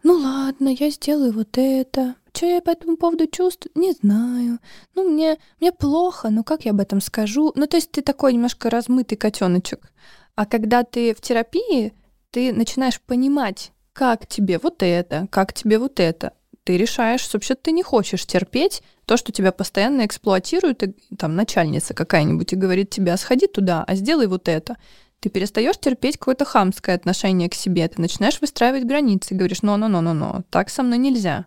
[0.05, 2.15] ну ладно, я сделаю вот это.
[2.35, 3.73] Что я по этому поводу чувствую?
[3.75, 4.59] Не знаю.
[4.95, 7.53] Ну, мне, мне плохо, но как я об этом скажу?
[7.55, 9.93] Ну, то есть ты такой немножко размытый котеночек.
[10.35, 11.95] А когда ты в терапии,
[12.31, 16.33] ты начинаешь понимать, как тебе вот это, как тебе вот это.
[16.65, 21.37] Ты решаешь, что вообще ты не хочешь терпеть то, что тебя постоянно эксплуатирует, и, там
[21.37, 24.77] начальница какая-нибудь и говорит тебе, а сходи туда, а сделай вот это.
[25.25, 30.69] Ты перестаешь терпеть какое-то хамское отношение к себе, ты начинаешь выстраивать границы, говоришь, но-но-но-но-но, так
[30.69, 31.47] со мной нельзя.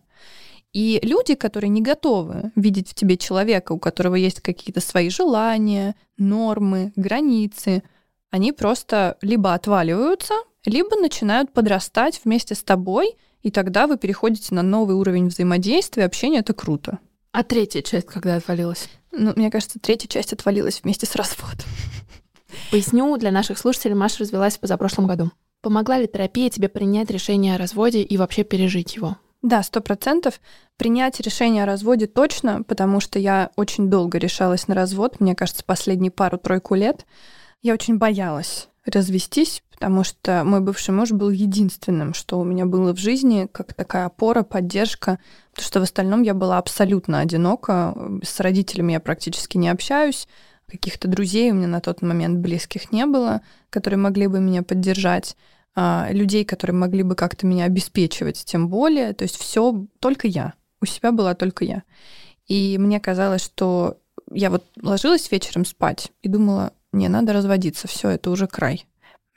[0.74, 5.96] И люди, которые не готовы видеть в тебе человека, у которого есть какие-то свои желания,
[6.18, 7.84] нормы, границы,
[8.32, 10.34] они просто либо отваливаются,
[10.66, 16.40] либо начинают подрастать вместе с тобой, и тогда вы переходите на новый уровень взаимодействия, общения,
[16.40, 16.98] это круто.
[17.32, 18.90] А третья часть когда отвалилась?
[19.12, 21.68] Ну, мне кажется, третья часть отвалилась вместе с разводом.
[22.72, 25.32] Поясню, для наших слушателей Маша развелась в позапрошлом году.
[25.62, 29.18] Помогла ли терапия тебе принять решение о разводе и вообще пережить его?
[29.42, 30.40] Да, сто процентов.
[30.78, 35.64] Принять решение о разводе точно, потому что я очень долго решалась на развод, мне кажется,
[35.64, 37.06] последние пару-тройку лет.
[37.62, 42.94] Я очень боялась развестись, потому что мой бывший муж был единственным, что у меня было
[42.94, 45.20] в жизни, как такая опора, поддержка,
[45.52, 50.28] потому что в остальном я была абсолютно одинока, с родителями я практически не общаюсь,
[50.68, 55.36] каких-то друзей у меня на тот момент близких не было, которые могли бы меня поддержать,
[55.76, 60.54] а, людей, которые могли бы как-то меня обеспечивать, тем более, то есть все только я,
[60.82, 61.84] у себя была только я.
[62.48, 63.98] И мне казалось, что
[64.32, 68.86] я вот ложилась вечером спать и думала, не, надо разводиться, все, это уже край.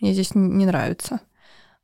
[0.01, 1.21] Мне здесь не нравится.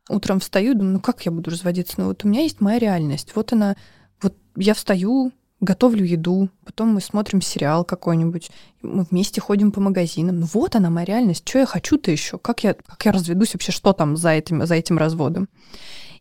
[0.09, 1.97] Утром встаю, думаю, ну как я буду разводиться?
[1.99, 3.33] Ну вот у меня есть моя реальность.
[3.35, 3.77] Вот она,
[4.23, 8.51] вот я встаю, готовлю еду, потом мы смотрим сериал какой-нибудь,
[8.83, 10.41] мы вместе ходим по магазинам.
[10.41, 11.49] Ну вот она моя реальность.
[11.49, 12.39] Что я хочу-то еще?
[12.39, 13.73] Как я, как я разведусь вообще?
[13.73, 15.49] Что там за этим, за этим разводом?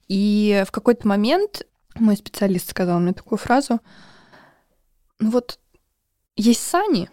[0.07, 3.79] И в какой-то момент мой специалист сказал мне такую фразу.
[5.19, 5.59] Ну вот
[6.35, 7.09] есть сани,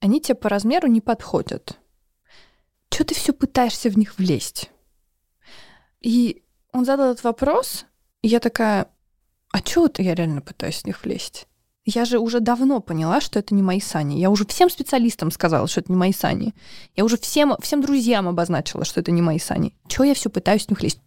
[0.00, 1.78] они тебе по размеру не подходят.
[2.90, 4.70] Чего ты все пытаешься в них влезть?
[6.00, 7.86] И он задал этот вопрос,
[8.22, 8.88] и я такая,
[9.54, 11.46] а чего ты я реально пытаюсь в них влезть?
[11.84, 14.18] Я же уже давно поняла, что это не мои сани.
[14.18, 16.54] Я уже всем специалистам сказала, что это не мои сани.
[16.96, 19.72] Я уже всем, всем друзьям обозначила, что это не мои сани.
[19.86, 21.00] Чего я все пытаюсь в них лезть?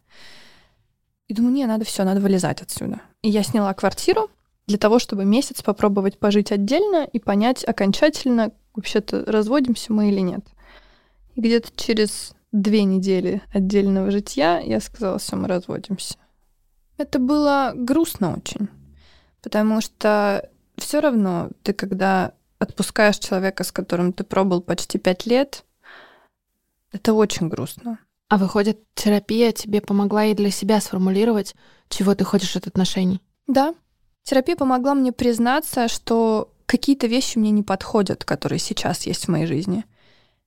[1.28, 3.02] И думаю, не, надо все, надо вылезать отсюда.
[3.22, 4.30] И я сняла квартиру
[4.66, 10.46] для того, чтобы месяц попробовать пожить отдельно и понять окончательно, вообще-то разводимся мы или нет.
[11.36, 16.16] И где-то через две недели отдельного житья я сказала, все, мы разводимся.
[16.98, 18.70] Это было грустно очень,
[19.42, 25.64] потому что все равно ты, когда отпускаешь человека, с которым ты пробыл почти пять лет,
[26.92, 28.00] это очень грустно.
[28.30, 31.56] А выходит, терапия тебе помогла и для себя сформулировать,
[31.88, 33.22] чего ты хочешь от отношений?
[33.46, 33.74] Да.
[34.24, 39.46] Терапия помогла мне признаться, что какие-то вещи мне не подходят, которые сейчас есть в моей
[39.46, 39.86] жизни.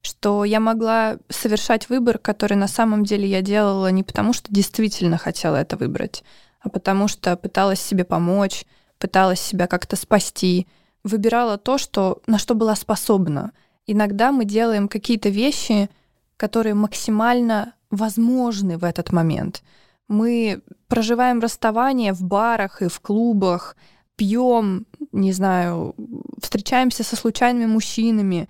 [0.02, 5.18] Что я могла совершать выбор, который на самом деле я делала не потому, что действительно
[5.18, 6.24] хотела это выбрать,
[6.60, 8.64] а потому что пыталась себе помочь,
[8.98, 10.66] пыталась себя как-то спасти,
[11.04, 13.52] выбирала то, что, на что была способна.
[13.86, 15.90] Иногда мы делаем какие-то вещи,
[16.36, 19.62] которые максимально возможны в этот момент.
[20.08, 23.76] Мы проживаем расставание в барах и в клубах,
[24.16, 25.94] пьем, не знаю,
[26.40, 28.48] встречаемся со случайными мужчинами,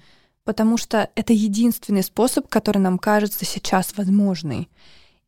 [0.50, 4.68] потому что это единственный способ, который нам кажется сейчас возможный.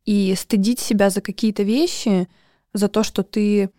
[0.03, 2.27] И стыдить себя за какие-то вещи,
[2.73, 3.69] за то, что ты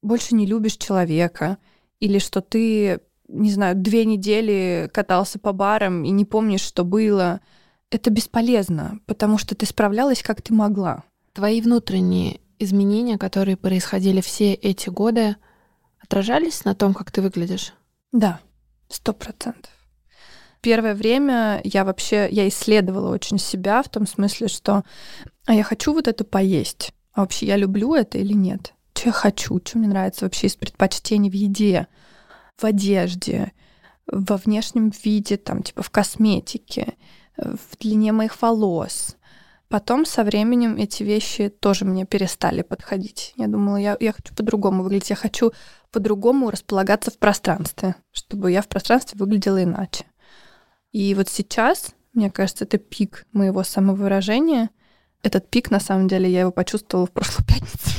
[0.00, 1.58] больше не любишь человека,
[2.00, 7.42] или что ты, не знаю, две недели катался по барам и не помнишь, что было,
[7.90, 11.04] это бесполезно, потому что ты справлялась, как ты могла.
[11.34, 15.36] Твои внутренние изменения, которые происходили все эти годы,
[16.00, 17.74] отражались на том, как ты выглядишь?
[18.10, 18.40] Да,
[18.88, 19.73] сто процентов.
[20.64, 24.82] Первое время я вообще, я исследовала очень себя в том смысле, что
[25.44, 28.72] а я хочу вот это поесть, а вообще я люблю это или нет?
[28.94, 31.86] Что я хочу, что мне нравится вообще из предпочтений в еде,
[32.56, 33.52] в одежде,
[34.06, 36.94] во внешнем виде, там, типа в косметике,
[37.36, 39.16] в длине моих волос,
[39.68, 43.32] Потом со временем эти вещи тоже мне перестали подходить.
[43.36, 45.52] Я думала, я, я хочу по-другому выглядеть, я хочу
[45.90, 50.04] по-другому располагаться в пространстве, чтобы я в пространстве выглядела иначе.
[50.94, 54.70] И вот сейчас, мне кажется, это пик моего самовыражения.
[55.24, 57.90] Этот пик, на самом деле, я его почувствовала в прошлую пятницу.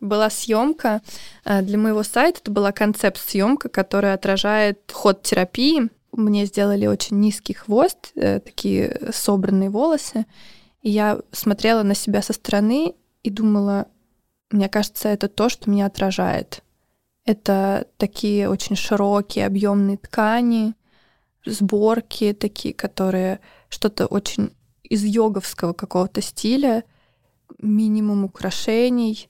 [0.00, 1.02] была съемка
[1.44, 2.40] э, для моего сайта.
[2.40, 5.90] Это была концепт-съемка, которая отражает ход терапии.
[6.12, 10.24] Мне сделали очень низкий хвост, э, такие собранные волосы.
[10.80, 13.86] И я смотрела на себя со стороны и думала,
[14.50, 16.62] мне кажется, это то, что меня отражает.
[17.26, 20.72] Это такие очень широкие, объемные ткани,
[21.44, 26.84] сборки такие, которые что-то очень из йоговского какого-то стиля,
[27.58, 29.28] минимум украшений,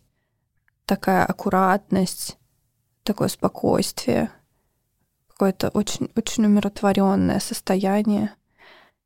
[0.84, 2.38] такая аккуратность,
[3.02, 4.30] такое спокойствие,
[5.28, 8.34] какое-то очень, очень умиротворенное состояние.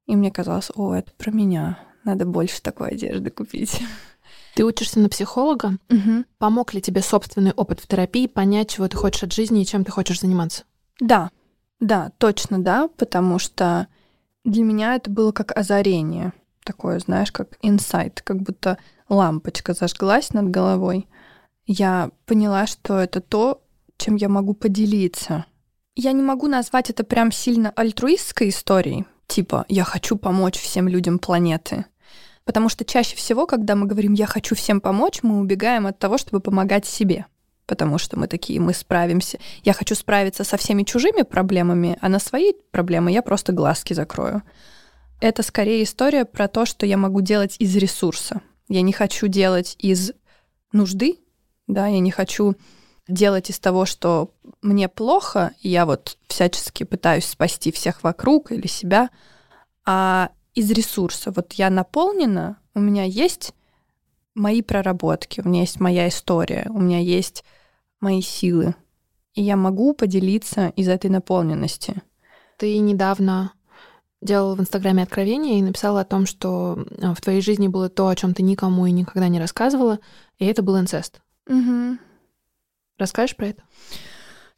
[0.06, 3.80] И мне казалось, о, это про меня, надо больше такой одежды купить.
[4.54, 5.78] Ты учишься на психолога.
[5.88, 6.24] Угу.
[6.38, 9.84] Помог ли тебе собственный опыт в терапии понять, чего ты хочешь от жизни и чем
[9.84, 10.64] ты хочешь заниматься?
[11.00, 11.30] Да,
[11.82, 13.88] да, точно да, потому что
[14.44, 16.32] для меня это было как озарение.
[16.64, 21.08] Такое, знаешь, как инсайт, как будто лампочка зажглась над головой.
[21.66, 23.62] Я поняла, что это то,
[23.96, 25.44] чем я могу поделиться.
[25.96, 31.18] Я не могу назвать это прям сильно альтруистской историей, типа «я хочу помочь всем людям
[31.18, 31.86] планеты»,
[32.44, 36.18] Потому что чаще всего, когда мы говорим «я хочу всем помочь», мы убегаем от того,
[36.18, 37.26] чтобы помогать себе.
[37.72, 39.38] Потому что мы такие, мы справимся.
[39.64, 44.42] Я хочу справиться со всеми чужими проблемами, а на свои проблемы я просто глазки закрою.
[45.22, 48.42] Это скорее история про то, что я могу делать из ресурса.
[48.68, 50.12] Я не хочу делать из
[50.70, 51.16] нужды,
[51.66, 52.56] да, я не хочу
[53.08, 58.66] делать из того, что мне плохо, и я вот всячески пытаюсь спасти всех вокруг или
[58.66, 59.08] себя,
[59.86, 61.32] а из ресурса.
[61.34, 63.54] Вот я наполнена, у меня есть
[64.34, 67.44] мои проработки, у меня есть моя история, у меня есть
[68.02, 68.74] мои силы.
[69.34, 72.02] И я могу поделиться из этой наполненности.
[72.58, 73.52] Ты недавно
[74.20, 78.08] делала в Инстаграме откровение и написала о том, что а, в твоей жизни было то,
[78.08, 79.98] о чем ты никому и никогда не рассказывала,
[80.38, 81.20] и это был инцест.
[81.48, 81.98] Угу.
[82.98, 83.62] Расскажешь про это?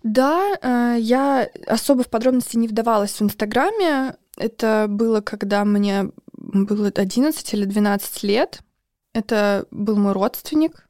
[0.02, 4.16] Да, э, я особо в подробности не вдавалась в Инстаграме.
[4.36, 8.60] Это было, когда мне было 11 или 12 лет.
[9.14, 10.86] Это был мой родственник.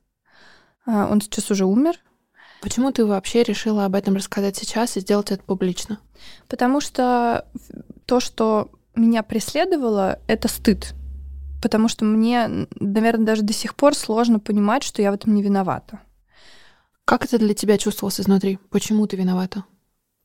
[0.85, 2.01] А, он сейчас уже умер.
[2.61, 5.99] Почему ты вообще решила об этом рассказать сейчас и сделать это публично?
[6.49, 7.47] Потому что
[8.07, 10.95] то, что меня преследовало, это стыд.
[11.63, 15.43] Потому что мне, наверное, даже до сих пор сложно понимать, что я в этом не
[15.43, 16.01] виновата.
[17.05, 18.59] Как это для тебя чувствовалось изнутри?
[18.71, 19.65] Почему ты виновата?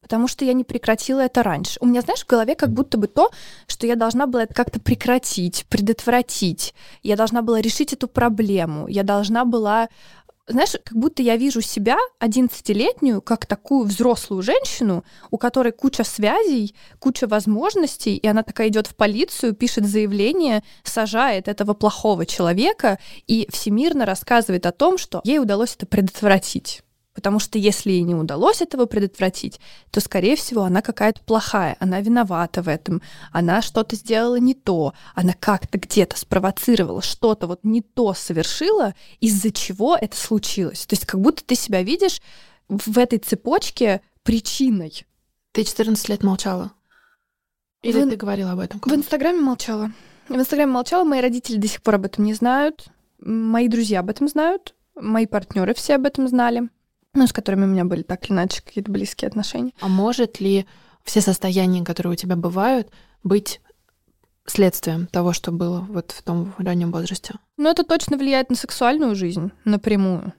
[0.09, 1.77] потому что я не прекратила это раньше.
[1.81, 3.29] У меня, знаешь, в голове как будто бы то,
[3.67, 6.73] что я должна была это как-то прекратить, предотвратить.
[7.03, 8.87] Я должна была решить эту проблему.
[8.87, 9.87] Я должна была
[10.49, 16.75] знаешь, как будто я вижу себя, 11-летнюю, как такую взрослую женщину, у которой куча связей,
[16.99, 23.47] куча возможностей, и она такая идет в полицию, пишет заявление, сажает этого плохого человека и
[23.51, 26.81] всемирно рассказывает о том, что ей удалось это предотвратить.
[27.19, 29.59] Потому что если ей не удалось этого предотвратить,
[29.91, 33.01] то, скорее всего, она какая-то плохая, она виновата в этом,
[33.33, 39.51] она что-то сделала не то, она как-то где-то спровоцировала, что-то вот не то совершила, из-за
[39.51, 40.85] чего это случилось.
[40.85, 42.21] То есть как будто ты себя видишь
[42.69, 45.05] в этой цепочке причиной.
[45.51, 46.71] Ты 14 лет молчала?
[47.81, 48.09] Или в...
[48.09, 48.79] ты говорила об этом?
[48.79, 49.91] В Инстаграме молчала.
[50.29, 52.87] В Инстаграме молчала, мои родители до сих пор об этом не знают,
[53.19, 56.69] мои друзья об этом знают, мои партнеры все об этом знали
[57.13, 59.73] ну, с которыми у меня были так или иначе какие-то близкие отношения.
[59.79, 60.65] А может ли
[61.03, 62.91] все состояния, которые у тебя бывают,
[63.23, 63.61] быть
[64.45, 67.35] следствием того, что было вот в том раннем возрасте?
[67.57, 70.33] Ну, это точно влияет на сексуальную жизнь напрямую.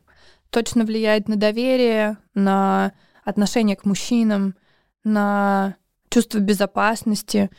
[0.50, 2.92] Точно влияет на доверие, на
[3.24, 4.54] отношение к мужчинам,
[5.04, 5.76] на
[6.08, 7.50] чувство безопасности.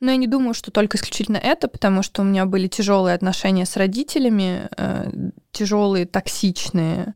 [0.00, 3.64] Но я не думаю, что только исключительно это, потому что у меня были тяжелые отношения
[3.64, 5.10] с родителями, э,
[5.52, 7.14] тяжелые, токсичные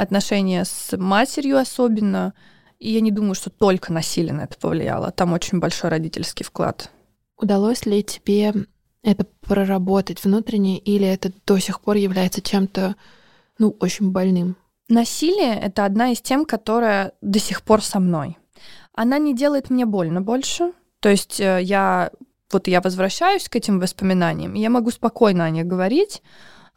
[0.00, 2.34] отношения с матерью особенно.
[2.78, 5.10] И я не думаю, что только насилие на это повлияло.
[5.10, 6.90] Там очень большой родительский вклад.
[7.36, 8.54] Удалось ли тебе
[9.02, 12.96] это проработать внутренне, или это до сих пор является чем-то,
[13.58, 14.56] ну, очень больным?
[14.88, 18.38] Насилие— это одна из тем, которая до сих пор со мной.
[18.94, 20.72] Она не делает мне больно больше.
[21.00, 22.10] То есть э, я
[22.52, 26.22] вот я возвращаюсь к этим воспоминаниям, и я могу спокойно о них говорить,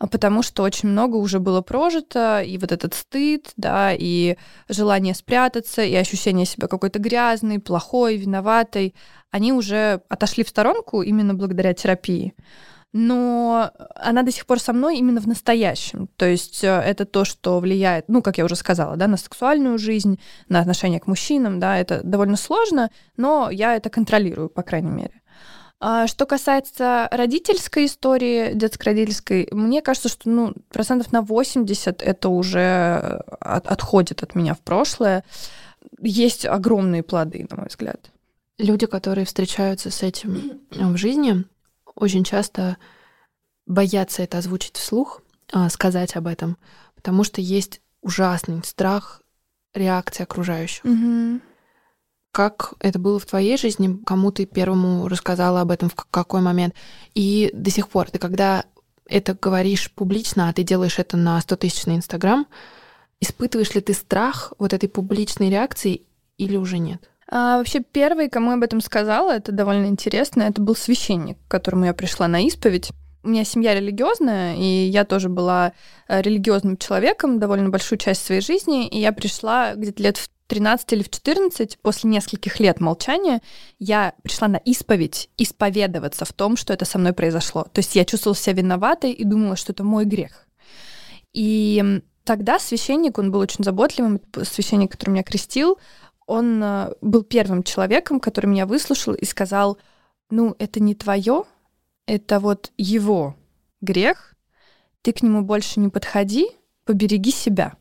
[0.08, 4.38] потому что очень много уже было прожито, и вот этот стыд, да, и
[4.68, 8.96] желание спрятаться, и ощущение себя какой-то грязной, плохой, виноватой,
[9.32, 12.34] они уже отошли в сторонку именно благодаря терапии.
[12.92, 16.08] Но она до сих пор со мной именно в настоящем.
[16.16, 19.80] То есть э, это то, что влияет, ну, как я уже сказала, да, на сексуальную
[19.80, 24.92] жизнь, на отношение к мужчинам, да, это довольно сложно, но я это контролирую, по крайней
[24.92, 25.23] мере.
[25.86, 33.22] А что касается родительской истории, детско-родительской, мне кажется, что ну, процентов на 80 это уже
[33.42, 35.26] от, отходит от меня в прошлое.
[36.00, 38.12] Есть огромные плоды, на мой взгляд.
[38.58, 41.44] Люди, которые встречаются с этим в жизни,
[41.96, 42.78] очень часто
[43.66, 46.56] боятся это озвучить вслух, а, сказать об этом,
[46.96, 49.22] потому что есть ужасный страх
[49.74, 50.86] реакции окружающих.
[50.86, 51.42] Угу.
[52.34, 54.00] Как это было в твоей жизни?
[54.08, 56.74] Кому ты первому рассказала об этом, в какой момент?
[57.14, 58.66] И до сих пор, ты когда
[59.08, 62.48] это говоришь публично, а ты делаешь это на 100 тысяч на Инстаграм,
[63.22, 66.02] испытываешь ли ты страх вот этой публичной реакции
[66.40, 67.08] или уже нет?
[67.30, 71.52] А, вообще, первый, кому я об этом сказала, это довольно интересно, это был священник, к
[71.52, 72.92] которому я пришла на исповедь.
[73.22, 75.74] У меня семья религиозная, и я тоже была
[76.08, 80.94] э, религиозным человеком довольно большую часть своей жизни, и я пришла где-то лет в 13
[80.94, 83.42] или в 14, после нескольких лет молчания,
[83.80, 87.64] я пришла на исповедь, исповедоваться в том, что это со мной произошло.
[87.64, 90.48] То есть я чувствовала себя виноватой и думала, что это мой грех.
[91.34, 95.80] И тогда священник, он был очень заботливым, священник, который меня крестил,
[96.28, 99.80] он э, был первым человеком, который меня выслушал и сказал,
[100.30, 101.46] ну, это не твое,
[102.06, 103.36] это вот его
[103.82, 104.36] грех,
[105.02, 106.46] ты к нему больше не подходи,
[106.86, 107.74] побереги себя.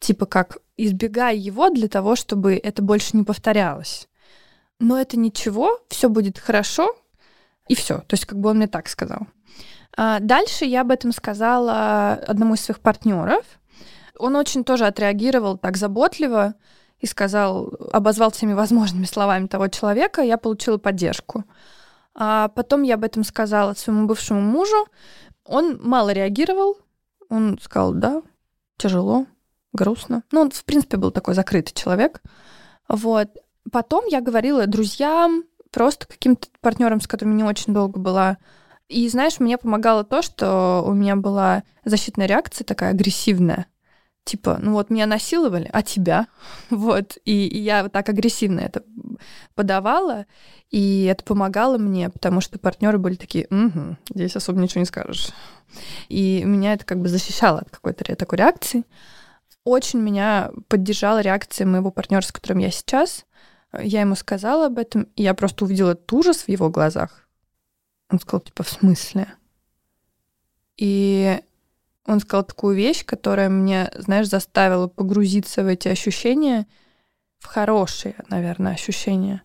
[0.00, 4.08] Типа как избегай его для того, чтобы это больше не повторялось.
[4.78, 6.96] Но это ничего, все будет хорошо,
[7.68, 7.98] и все.
[7.98, 9.28] То есть, как бы он мне так сказал.
[9.96, 13.44] А дальше я об этом сказала одному из своих партнеров.
[14.18, 16.54] Он очень тоже отреагировал так заботливо
[16.98, 21.44] и сказал, обозвал всеми возможными словами того человека, я получила поддержку.
[22.14, 24.86] А потом я об этом сказала своему бывшему мужу.
[25.44, 26.78] Он мало реагировал.
[27.28, 28.22] Он сказал, да,
[28.76, 29.26] тяжело,
[29.72, 30.22] грустно.
[30.30, 32.22] Ну, он, в принципе, был такой закрытый человек.
[32.88, 33.28] Вот.
[33.70, 38.38] Потом я говорила друзьям, просто каким-то партнерам, с которыми не очень долго была.
[38.88, 43.66] И, знаешь, мне помогало то, что у меня была защитная реакция такая агрессивная.
[44.24, 46.26] Типа, ну вот меня насиловали, а тебя?
[46.70, 47.18] Вот.
[47.24, 48.84] И, и я вот так агрессивно это
[49.54, 50.26] подавала,
[50.70, 55.30] и это помогало мне, потому что партнеры были такие, угу, здесь особо ничего не скажешь.
[56.08, 58.84] И меня это как бы защищало от какой-то такой реакции.
[59.64, 63.26] Очень меня поддержала реакция моего партнера, с которым я сейчас.
[63.78, 67.28] Я ему сказала об этом, и я просто увидела этот ужас в его глазах.
[68.10, 69.28] Он сказал, типа, в смысле?
[70.76, 71.40] И
[72.06, 76.66] он сказал такую вещь, которая мне, знаешь, заставила погрузиться в эти ощущения,
[77.38, 79.42] в хорошие, наверное, ощущения.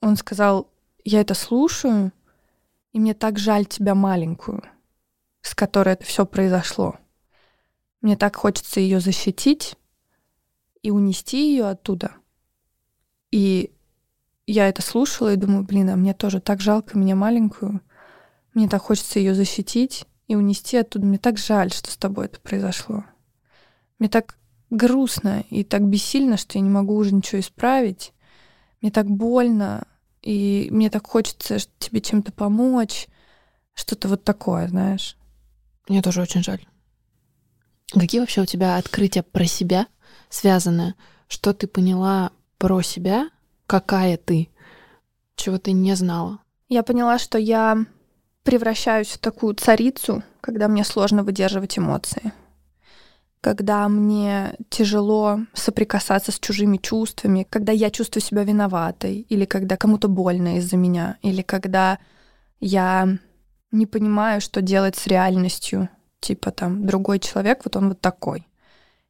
[0.00, 0.70] Он сказал,
[1.04, 2.12] я это слушаю,
[2.92, 4.62] и мне так жаль тебя маленькую,
[5.40, 6.98] с которой это все произошло.
[8.00, 9.76] Мне так хочется ее защитить
[10.82, 12.12] и унести ее оттуда.
[13.30, 13.72] И
[14.46, 17.80] я это слушала и думаю, блин, а мне тоже так жалко меня маленькую.
[18.54, 21.06] Мне так хочется ее защитить и унести оттуда.
[21.06, 23.04] Мне так жаль, что с тобой это произошло.
[23.98, 24.36] Мне так
[24.70, 28.12] грустно и так бессильно, что я не могу уже ничего исправить.
[28.80, 29.86] Мне так больно,
[30.22, 33.08] и мне так хочется тебе чем-то помочь.
[33.74, 35.16] Что-то вот такое, знаешь.
[35.88, 36.64] Мне тоже очень жаль.
[37.92, 39.86] Какие вообще у тебя открытия про себя
[40.28, 40.94] связаны?
[41.28, 43.30] Что ты поняла про себя?
[43.66, 44.48] Какая ты?
[45.36, 46.40] Чего ты не знала?
[46.68, 47.84] Я поняла, что я
[48.42, 52.32] превращаюсь в такую царицу, когда мне сложно выдерживать эмоции.
[53.40, 60.08] Когда мне тяжело соприкасаться с чужими чувствами, когда я чувствую себя виноватой, или когда кому-то
[60.08, 61.98] больно из-за меня, или когда
[62.60, 63.08] Я
[63.72, 65.88] не понимаю, что делать с реальностью.
[66.20, 68.46] Типа там другой человек, вот он вот такой.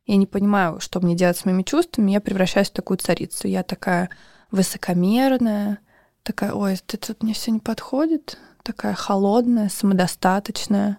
[0.07, 2.13] Я не понимаю, что мне делать с моими чувствами.
[2.13, 3.49] Я превращаюсь в такую царицу.
[3.49, 4.11] Я такая
[4.51, 5.79] высокомерная,
[6.23, 10.99] такая, ой, ты тут мне все не подходит, такая холодная, самодостаточная.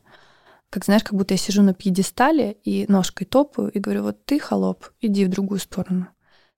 [0.70, 4.40] Как знаешь, как будто я сижу на пьедестале и ножкой топаю и говорю, вот ты,
[4.40, 6.08] холоп, иди в другую сторону.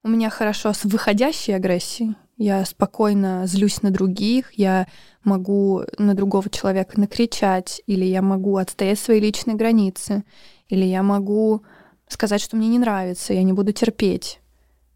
[0.02, 2.14] У меня хорошо с выходящей агрессией.
[2.36, 4.86] Я спокойно злюсь на других, я
[5.22, 10.24] могу на другого человека накричать, или я могу отстоять свои личные границы,
[10.68, 11.62] или я могу
[12.08, 14.40] сказать, что мне не нравится, я не буду терпеть.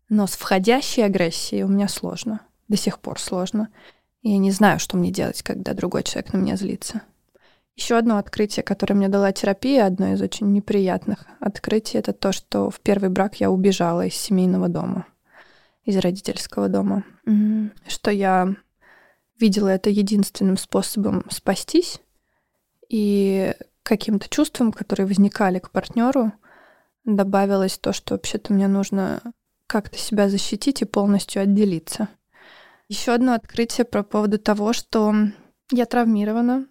[0.09, 3.69] Но с входящей агрессией у меня сложно до сих пор сложно.
[4.23, 7.03] Я не знаю, что мне делать, когда другой человек на меня злится.
[7.77, 12.71] Еще одно открытие, которое мне дала терапия, одно из очень неприятных открытий, это то, что
[12.71, 15.07] в первый брак я убежала из семейного дома,
[15.89, 17.03] из родительского дома.
[17.87, 18.55] Что я
[19.41, 22.01] видела это единственным способом спастись,
[22.91, 26.33] и каким-то чувством, которые возникали к партнеру,
[27.05, 29.23] добавилось то, что вообще-то мне нужно
[29.67, 32.09] как-то себя защитить и полностью отделиться.
[32.89, 35.15] Еще одно открытие по поводу того, что
[35.71, 36.67] я травмирована,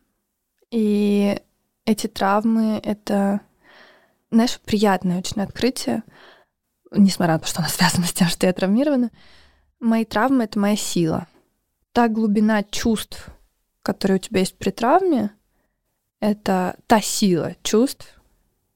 [0.70, 1.40] и
[1.86, 3.42] эти травмы— это,
[4.30, 6.04] знаешь, приятное очень открытие,
[6.92, 9.12] несмотря на то, что оно связано с тем, что я травмирована.
[9.80, 11.28] Мои травмы— это моя сила.
[11.92, 13.30] Та глубина чувств,
[13.82, 15.32] которые у тебя есть при травме,
[16.20, 18.20] это та сила чувств,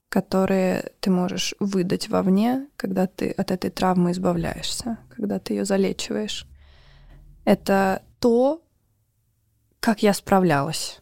[0.08, 6.46] которые ты можешь выдать вовне, когда ты от этой травмы избавляешься, когда ты ее залечиваешь
[7.44, 8.62] это то,
[9.80, 11.00] как я справлялась.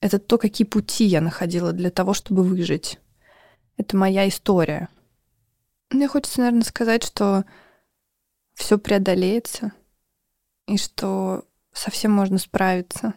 [0.00, 2.98] Это то, какие пути я находила для того, чтобы выжить.
[3.76, 4.88] Это моя история.
[5.90, 7.44] Мне хочется, наверное, сказать, что
[8.54, 9.72] все преодолеется,
[10.66, 13.14] и что совсем можно справиться.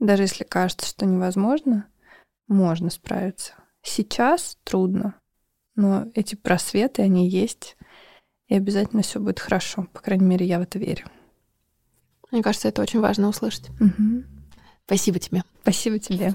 [0.00, 1.86] Даже если кажется, что невозможно,
[2.48, 3.54] можно справиться.
[3.82, 5.14] Сейчас трудно,
[5.76, 7.76] но эти просветы, они есть,
[8.48, 9.86] и обязательно все будет хорошо.
[9.92, 11.06] По крайней мере, я в это верю.
[12.32, 13.70] Мне кажется, это очень важно услышать.
[13.80, 14.24] Угу.
[14.86, 15.44] Спасибо тебе.
[15.62, 16.34] Спасибо тебе.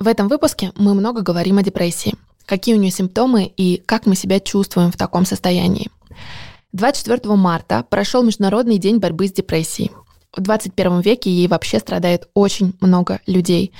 [0.00, 2.17] В этом выпуске мы много говорим о депрессии.
[2.48, 5.90] Какие у нее симптомы и как мы себя чувствуем в таком состоянии.
[6.72, 9.90] 24 марта прошел Международный день борьбы с депрессией.
[10.34, 13.72] В 21 веке ей вообще страдает очень много людей.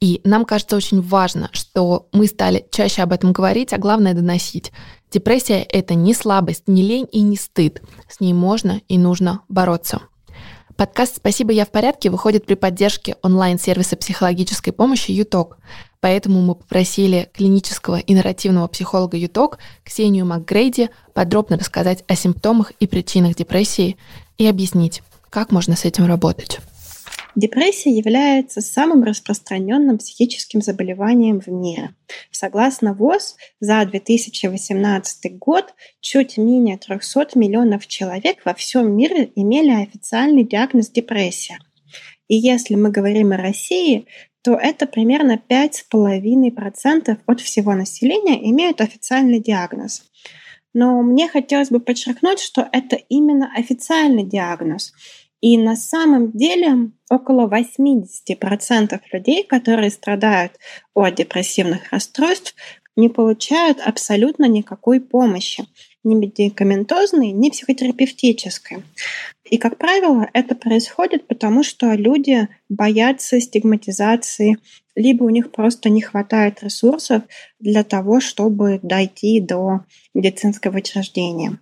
[0.00, 4.72] И нам кажется очень важно, что мы стали чаще об этом говорить, а главное доносить.
[5.10, 7.82] Депрессия— это не слабость, не лень и не стыд.
[8.08, 10.00] С ней можно и нужно бороться.
[10.76, 15.58] Подкаст «Спасибо, я в порядке» выходит при поддержке онлайн-сервиса психологической помощи «Юток».
[16.00, 22.88] Поэтому мы попросили клинического и нарративного психолога «Юток» Ксению МакГрейди подробно рассказать о симптомах и
[22.88, 23.96] причинах депрессии
[24.36, 26.58] и объяснить, как можно с этим работать.
[27.36, 31.94] Депрессия является самым распространенным психическим заболеванием в мире.
[32.30, 40.44] Согласно ВОЗ, за 2018 год чуть менее 300 миллионов человек во всем мире имели официальный
[40.44, 41.58] диагноз депрессия.
[42.28, 44.06] И если мы говорим о России,
[44.42, 50.04] то это примерно 5,5% от всего населения имеют официальный диагноз.
[50.74, 54.92] Но мне хотелось бы подчеркнуть, что это именно официальный диагноз.
[55.44, 60.52] И на самом деле около 80% людей, которые страдают
[60.94, 62.54] от депрессивных расстройств,
[62.96, 65.66] не получают абсолютно никакой помощи,
[66.02, 68.84] ни медикаментозной, ни психотерапевтической.
[69.44, 74.56] И, как правило, это происходит потому, что люди боятся стигматизации,
[74.94, 77.22] либо у них просто не хватает ресурсов
[77.60, 79.80] для того, чтобы дойти до
[80.14, 81.58] медицинского учреждения.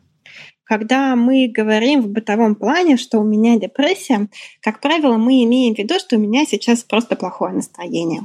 [0.72, 4.28] Когда мы говорим в бытовом плане, что у меня депрессия,
[4.62, 8.22] как правило, мы имеем в виду, что у меня сейчас просто плохое настроение.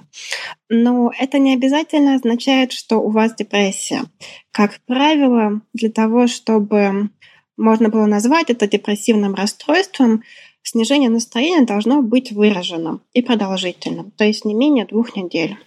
[0.70, 4.04] Но это не обязательно означает, что у вас депрессия.
[4.52, 7.10] Как правило, для того, чтобы
[7.58, 10.24] можно было назвать это депрессивным расстройством,
[10.64, 15.58] снижение настроения должно быть выраженным и продолжительным, то есть не менее двух недель.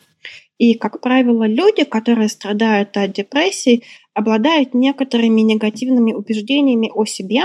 [0.60, 3.82] И, как правило, люди, которые страдают от депрессии,
[4.14, 7.42] обладают некоторыми негативными убеждениями о себе,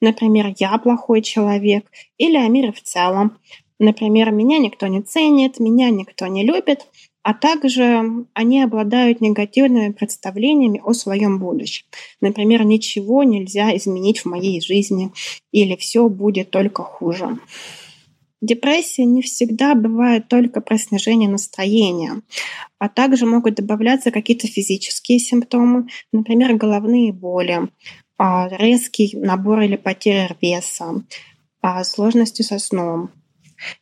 [0.00, 1.86] например, «я плохой человек»
[2.18, 3.38] или о мире в целом.
[3.78, 6.86] Например, «меня никто не ценит», «меня никто не любит»,
[7.22, 11.84] а также они обладают негативными представлениями о своем будущем.
[12.20, 15.12] Например, «ничего нельзя изменить в моей жизни»
[15.52, 17.38] или «все будет только хуже».
[18.40, 22.22] Депрессия не всегда бывает только про снижение настроения,
[22.78, 27.68] а также могут добавляться какие-то физические симптомы, например, головные боли,
[28.16, 31.02] а, резкий набор или потеря веса,
[31.60, 33.10] а, сложности со сном,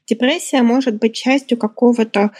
[0.07, 2.33] Депрессия может быть частью какого-то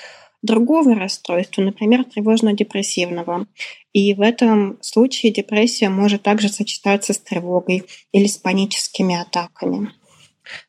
[0.43, 3.47] другого расстройства, например, тревожно-депрессивного.
[3.93, 9.91] И в этом случае депрессия может также сочетаться с тревогой или с паническими атаками.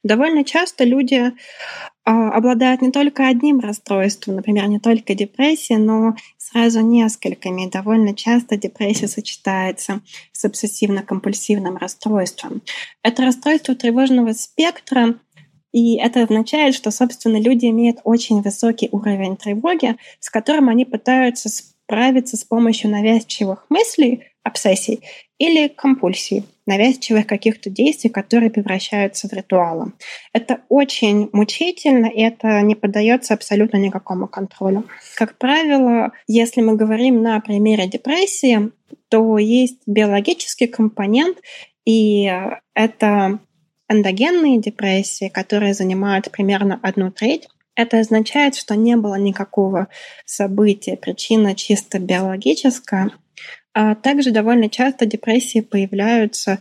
[0.03, 1.33] Довольно часто люди
[2.03, 7.69] а, обладают не только одним расстройством, например, не только депрессией, но сразу несколькими.
[7.69, 10.01] Довольно часто депрессия сочетается
[10.31, 12.61] с обсессивно-компульсивным расстройством.
[13.03, 15.15] Это расстройство тревожного спектра,
[15.73, 21.49] и это означает, что, собственно, люди имеют очень высокий уровень тревоги, с которым они пытаются
[21.49, 25.01] справиться с помощью навязчивых мыслей, обсессий
[25.37, 29.93] или компульсий, навязчивых каких-то действий, которые превращаются в ритуалы.
[30.33, 34.83] Это очень мучительно, и это не поддается абсолютно никакому контролю.
[35.15, 38.71] Как правило, если мы говорим на примере депрессии,
[39.09, 41.37] то есть биологический компонент,
[41.85, 42.31] и
[42.73, 43.39] это
[43.89, 47.47] эндогенные депрессии, которые занимают примерно одну треть.
[47.75, 49.87] Это означает, что не было никакого
[50.25, 53.11] события, причина чисто биологическая,
[53.79, 56.57] а также довольно часто депрессии появляются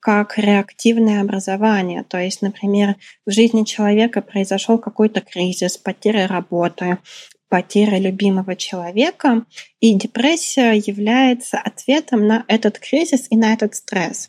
[0.00, 2.02] как реактивное образование.
[2.02, 6.98] То есть, например, в жизни человека произошел какой-то кризис, потеря работы,
[7.48, 9.44] потеря любимого человека,
[9.78, 14.28] и депрессия является ответом на этот кризис и на этот стресс.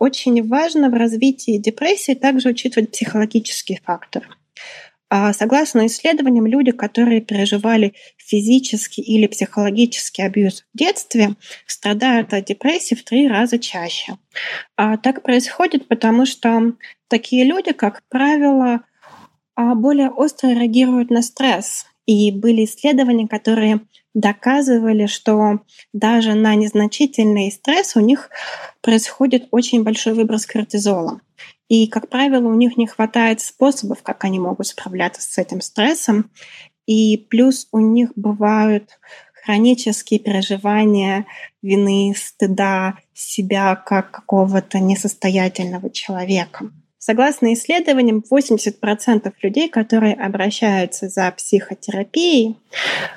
[0.00, 4.26] Очень важно в развитии депрессии также учитывать психологический фактор–
[5.34, 11.34] согласно исследованиям, люди, которые переживали физический или психологический абьюз в детстве,
[11.66, 14.16] страдают от депрессии в три раза чаще.
[14.76, 16.72] А так происходит, потому что
[17.08, 18.80] такие люди, как правило,
[19.54, 21.86] а, более остро реагируют на стресс.
[22.06, 23.80] И были исследования, которые
[24.14, 25.60] доказывали, что
[25.92, 28.30] даже на незначительный стресс у них
[28.80, 31.20] происходит очень большой выброс кортизола.
[31.72, 36.30] И, как правило, у них не хватает способов, как они могут справляться с этим стрессом.
[36.84, 38.98] И плюс у них бывают
[39.32, 41.24] хронические переживания
[41.62, 46.70] вины, стыда себя как какого-то несостоятельного человека.
[46.98, 52.58] Согласно исследованиям, 80% людей, которые обращаются за психотерапией,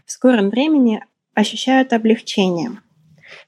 [0.05, 1.03] в скором времени
[1.33, 2.77] ощущают облегчение.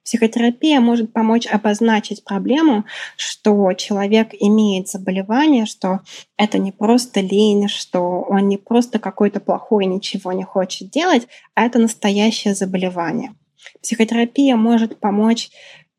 [0.07, 2.85] Психотерапия может помочь обозначить проблему,
[3.17, 5.99] что человек имеет заболевание, что
[6.37, 11.65] это не просто лень, что он не просто какой-то плохой, ничего не хочет делать, а
[11.65, 13.35] это настоящее заболевание.
[13.81, 15.49] Психотерапия может помочь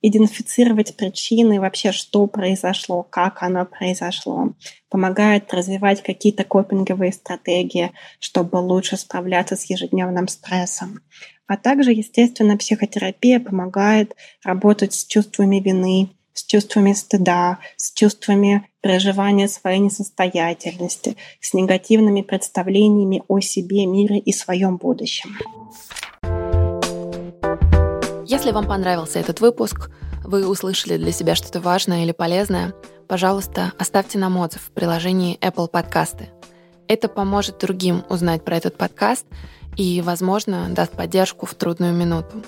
[0.02, 4.52] идентифицировать причины, вообще, что произошло, как оно произошло.
[4.88, 11.00] Помогает развивать какие-то копинговые стратегии, чтобы лучше справляться с ежедневным стрессом.
[11.46, 19.48] А также, естественно, психотерапия помогает работать с чувствами вины, с чувствами стыда, с чувствами переживания
[19.48, 25.36] своей несостоятельности, с негативными представлениями о себе, мире и своем будущем.
[28.28, 29.88] Если вам понравился этот выпуск,
[30.22, 32.74] вы услышали для себя что-то важное или полезное,
[33.06, 36.26] пожалуйста, оставьте нам отзыв в приложении Apple Podcasts.
[36.88, 39.24] Это поможет другим узнать про этот подкаст
[39.78, 42.42] и, возможно, даст поддержку в трудную минуту.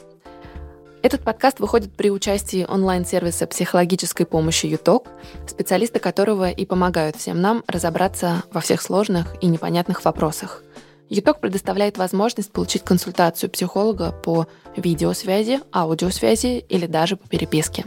[1.02, 5.08] Этот подкаст выходит при участии онлайн-сервиса психологической помощи ЮТОК,
[5.46, 10.62] специалисты которого и помогают всем нам разобраться во всех сложных и непонятных вопросах–
[11.10, 14.46] ЮТОК предоставляет возможность получить консультацию психолога по
[14.76, 17.84] видеосвязи, аудиосвязи или даже по переписке.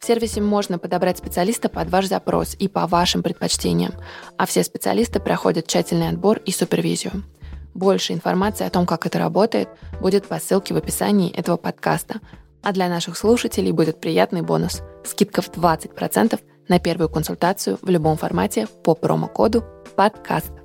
[0.00, 3.94] В сервисе можно подобрать специалиста под ваш запрос и по вашим предпочтениям,
[4.36, 7.22] а все специалисты проходят тщательный отбор и супервизию.
[7.74, 9.68] Больше информации о том, как это работает,
[10.00, 12.20] будет по ссылке в описании этого подкаста.
[12.62, 18.16] А для наших слушателей будет приятный бонус– скидка в 20% на первую консультацию в любом
[18.16, 20.57] формате по промокоду «Подкаст».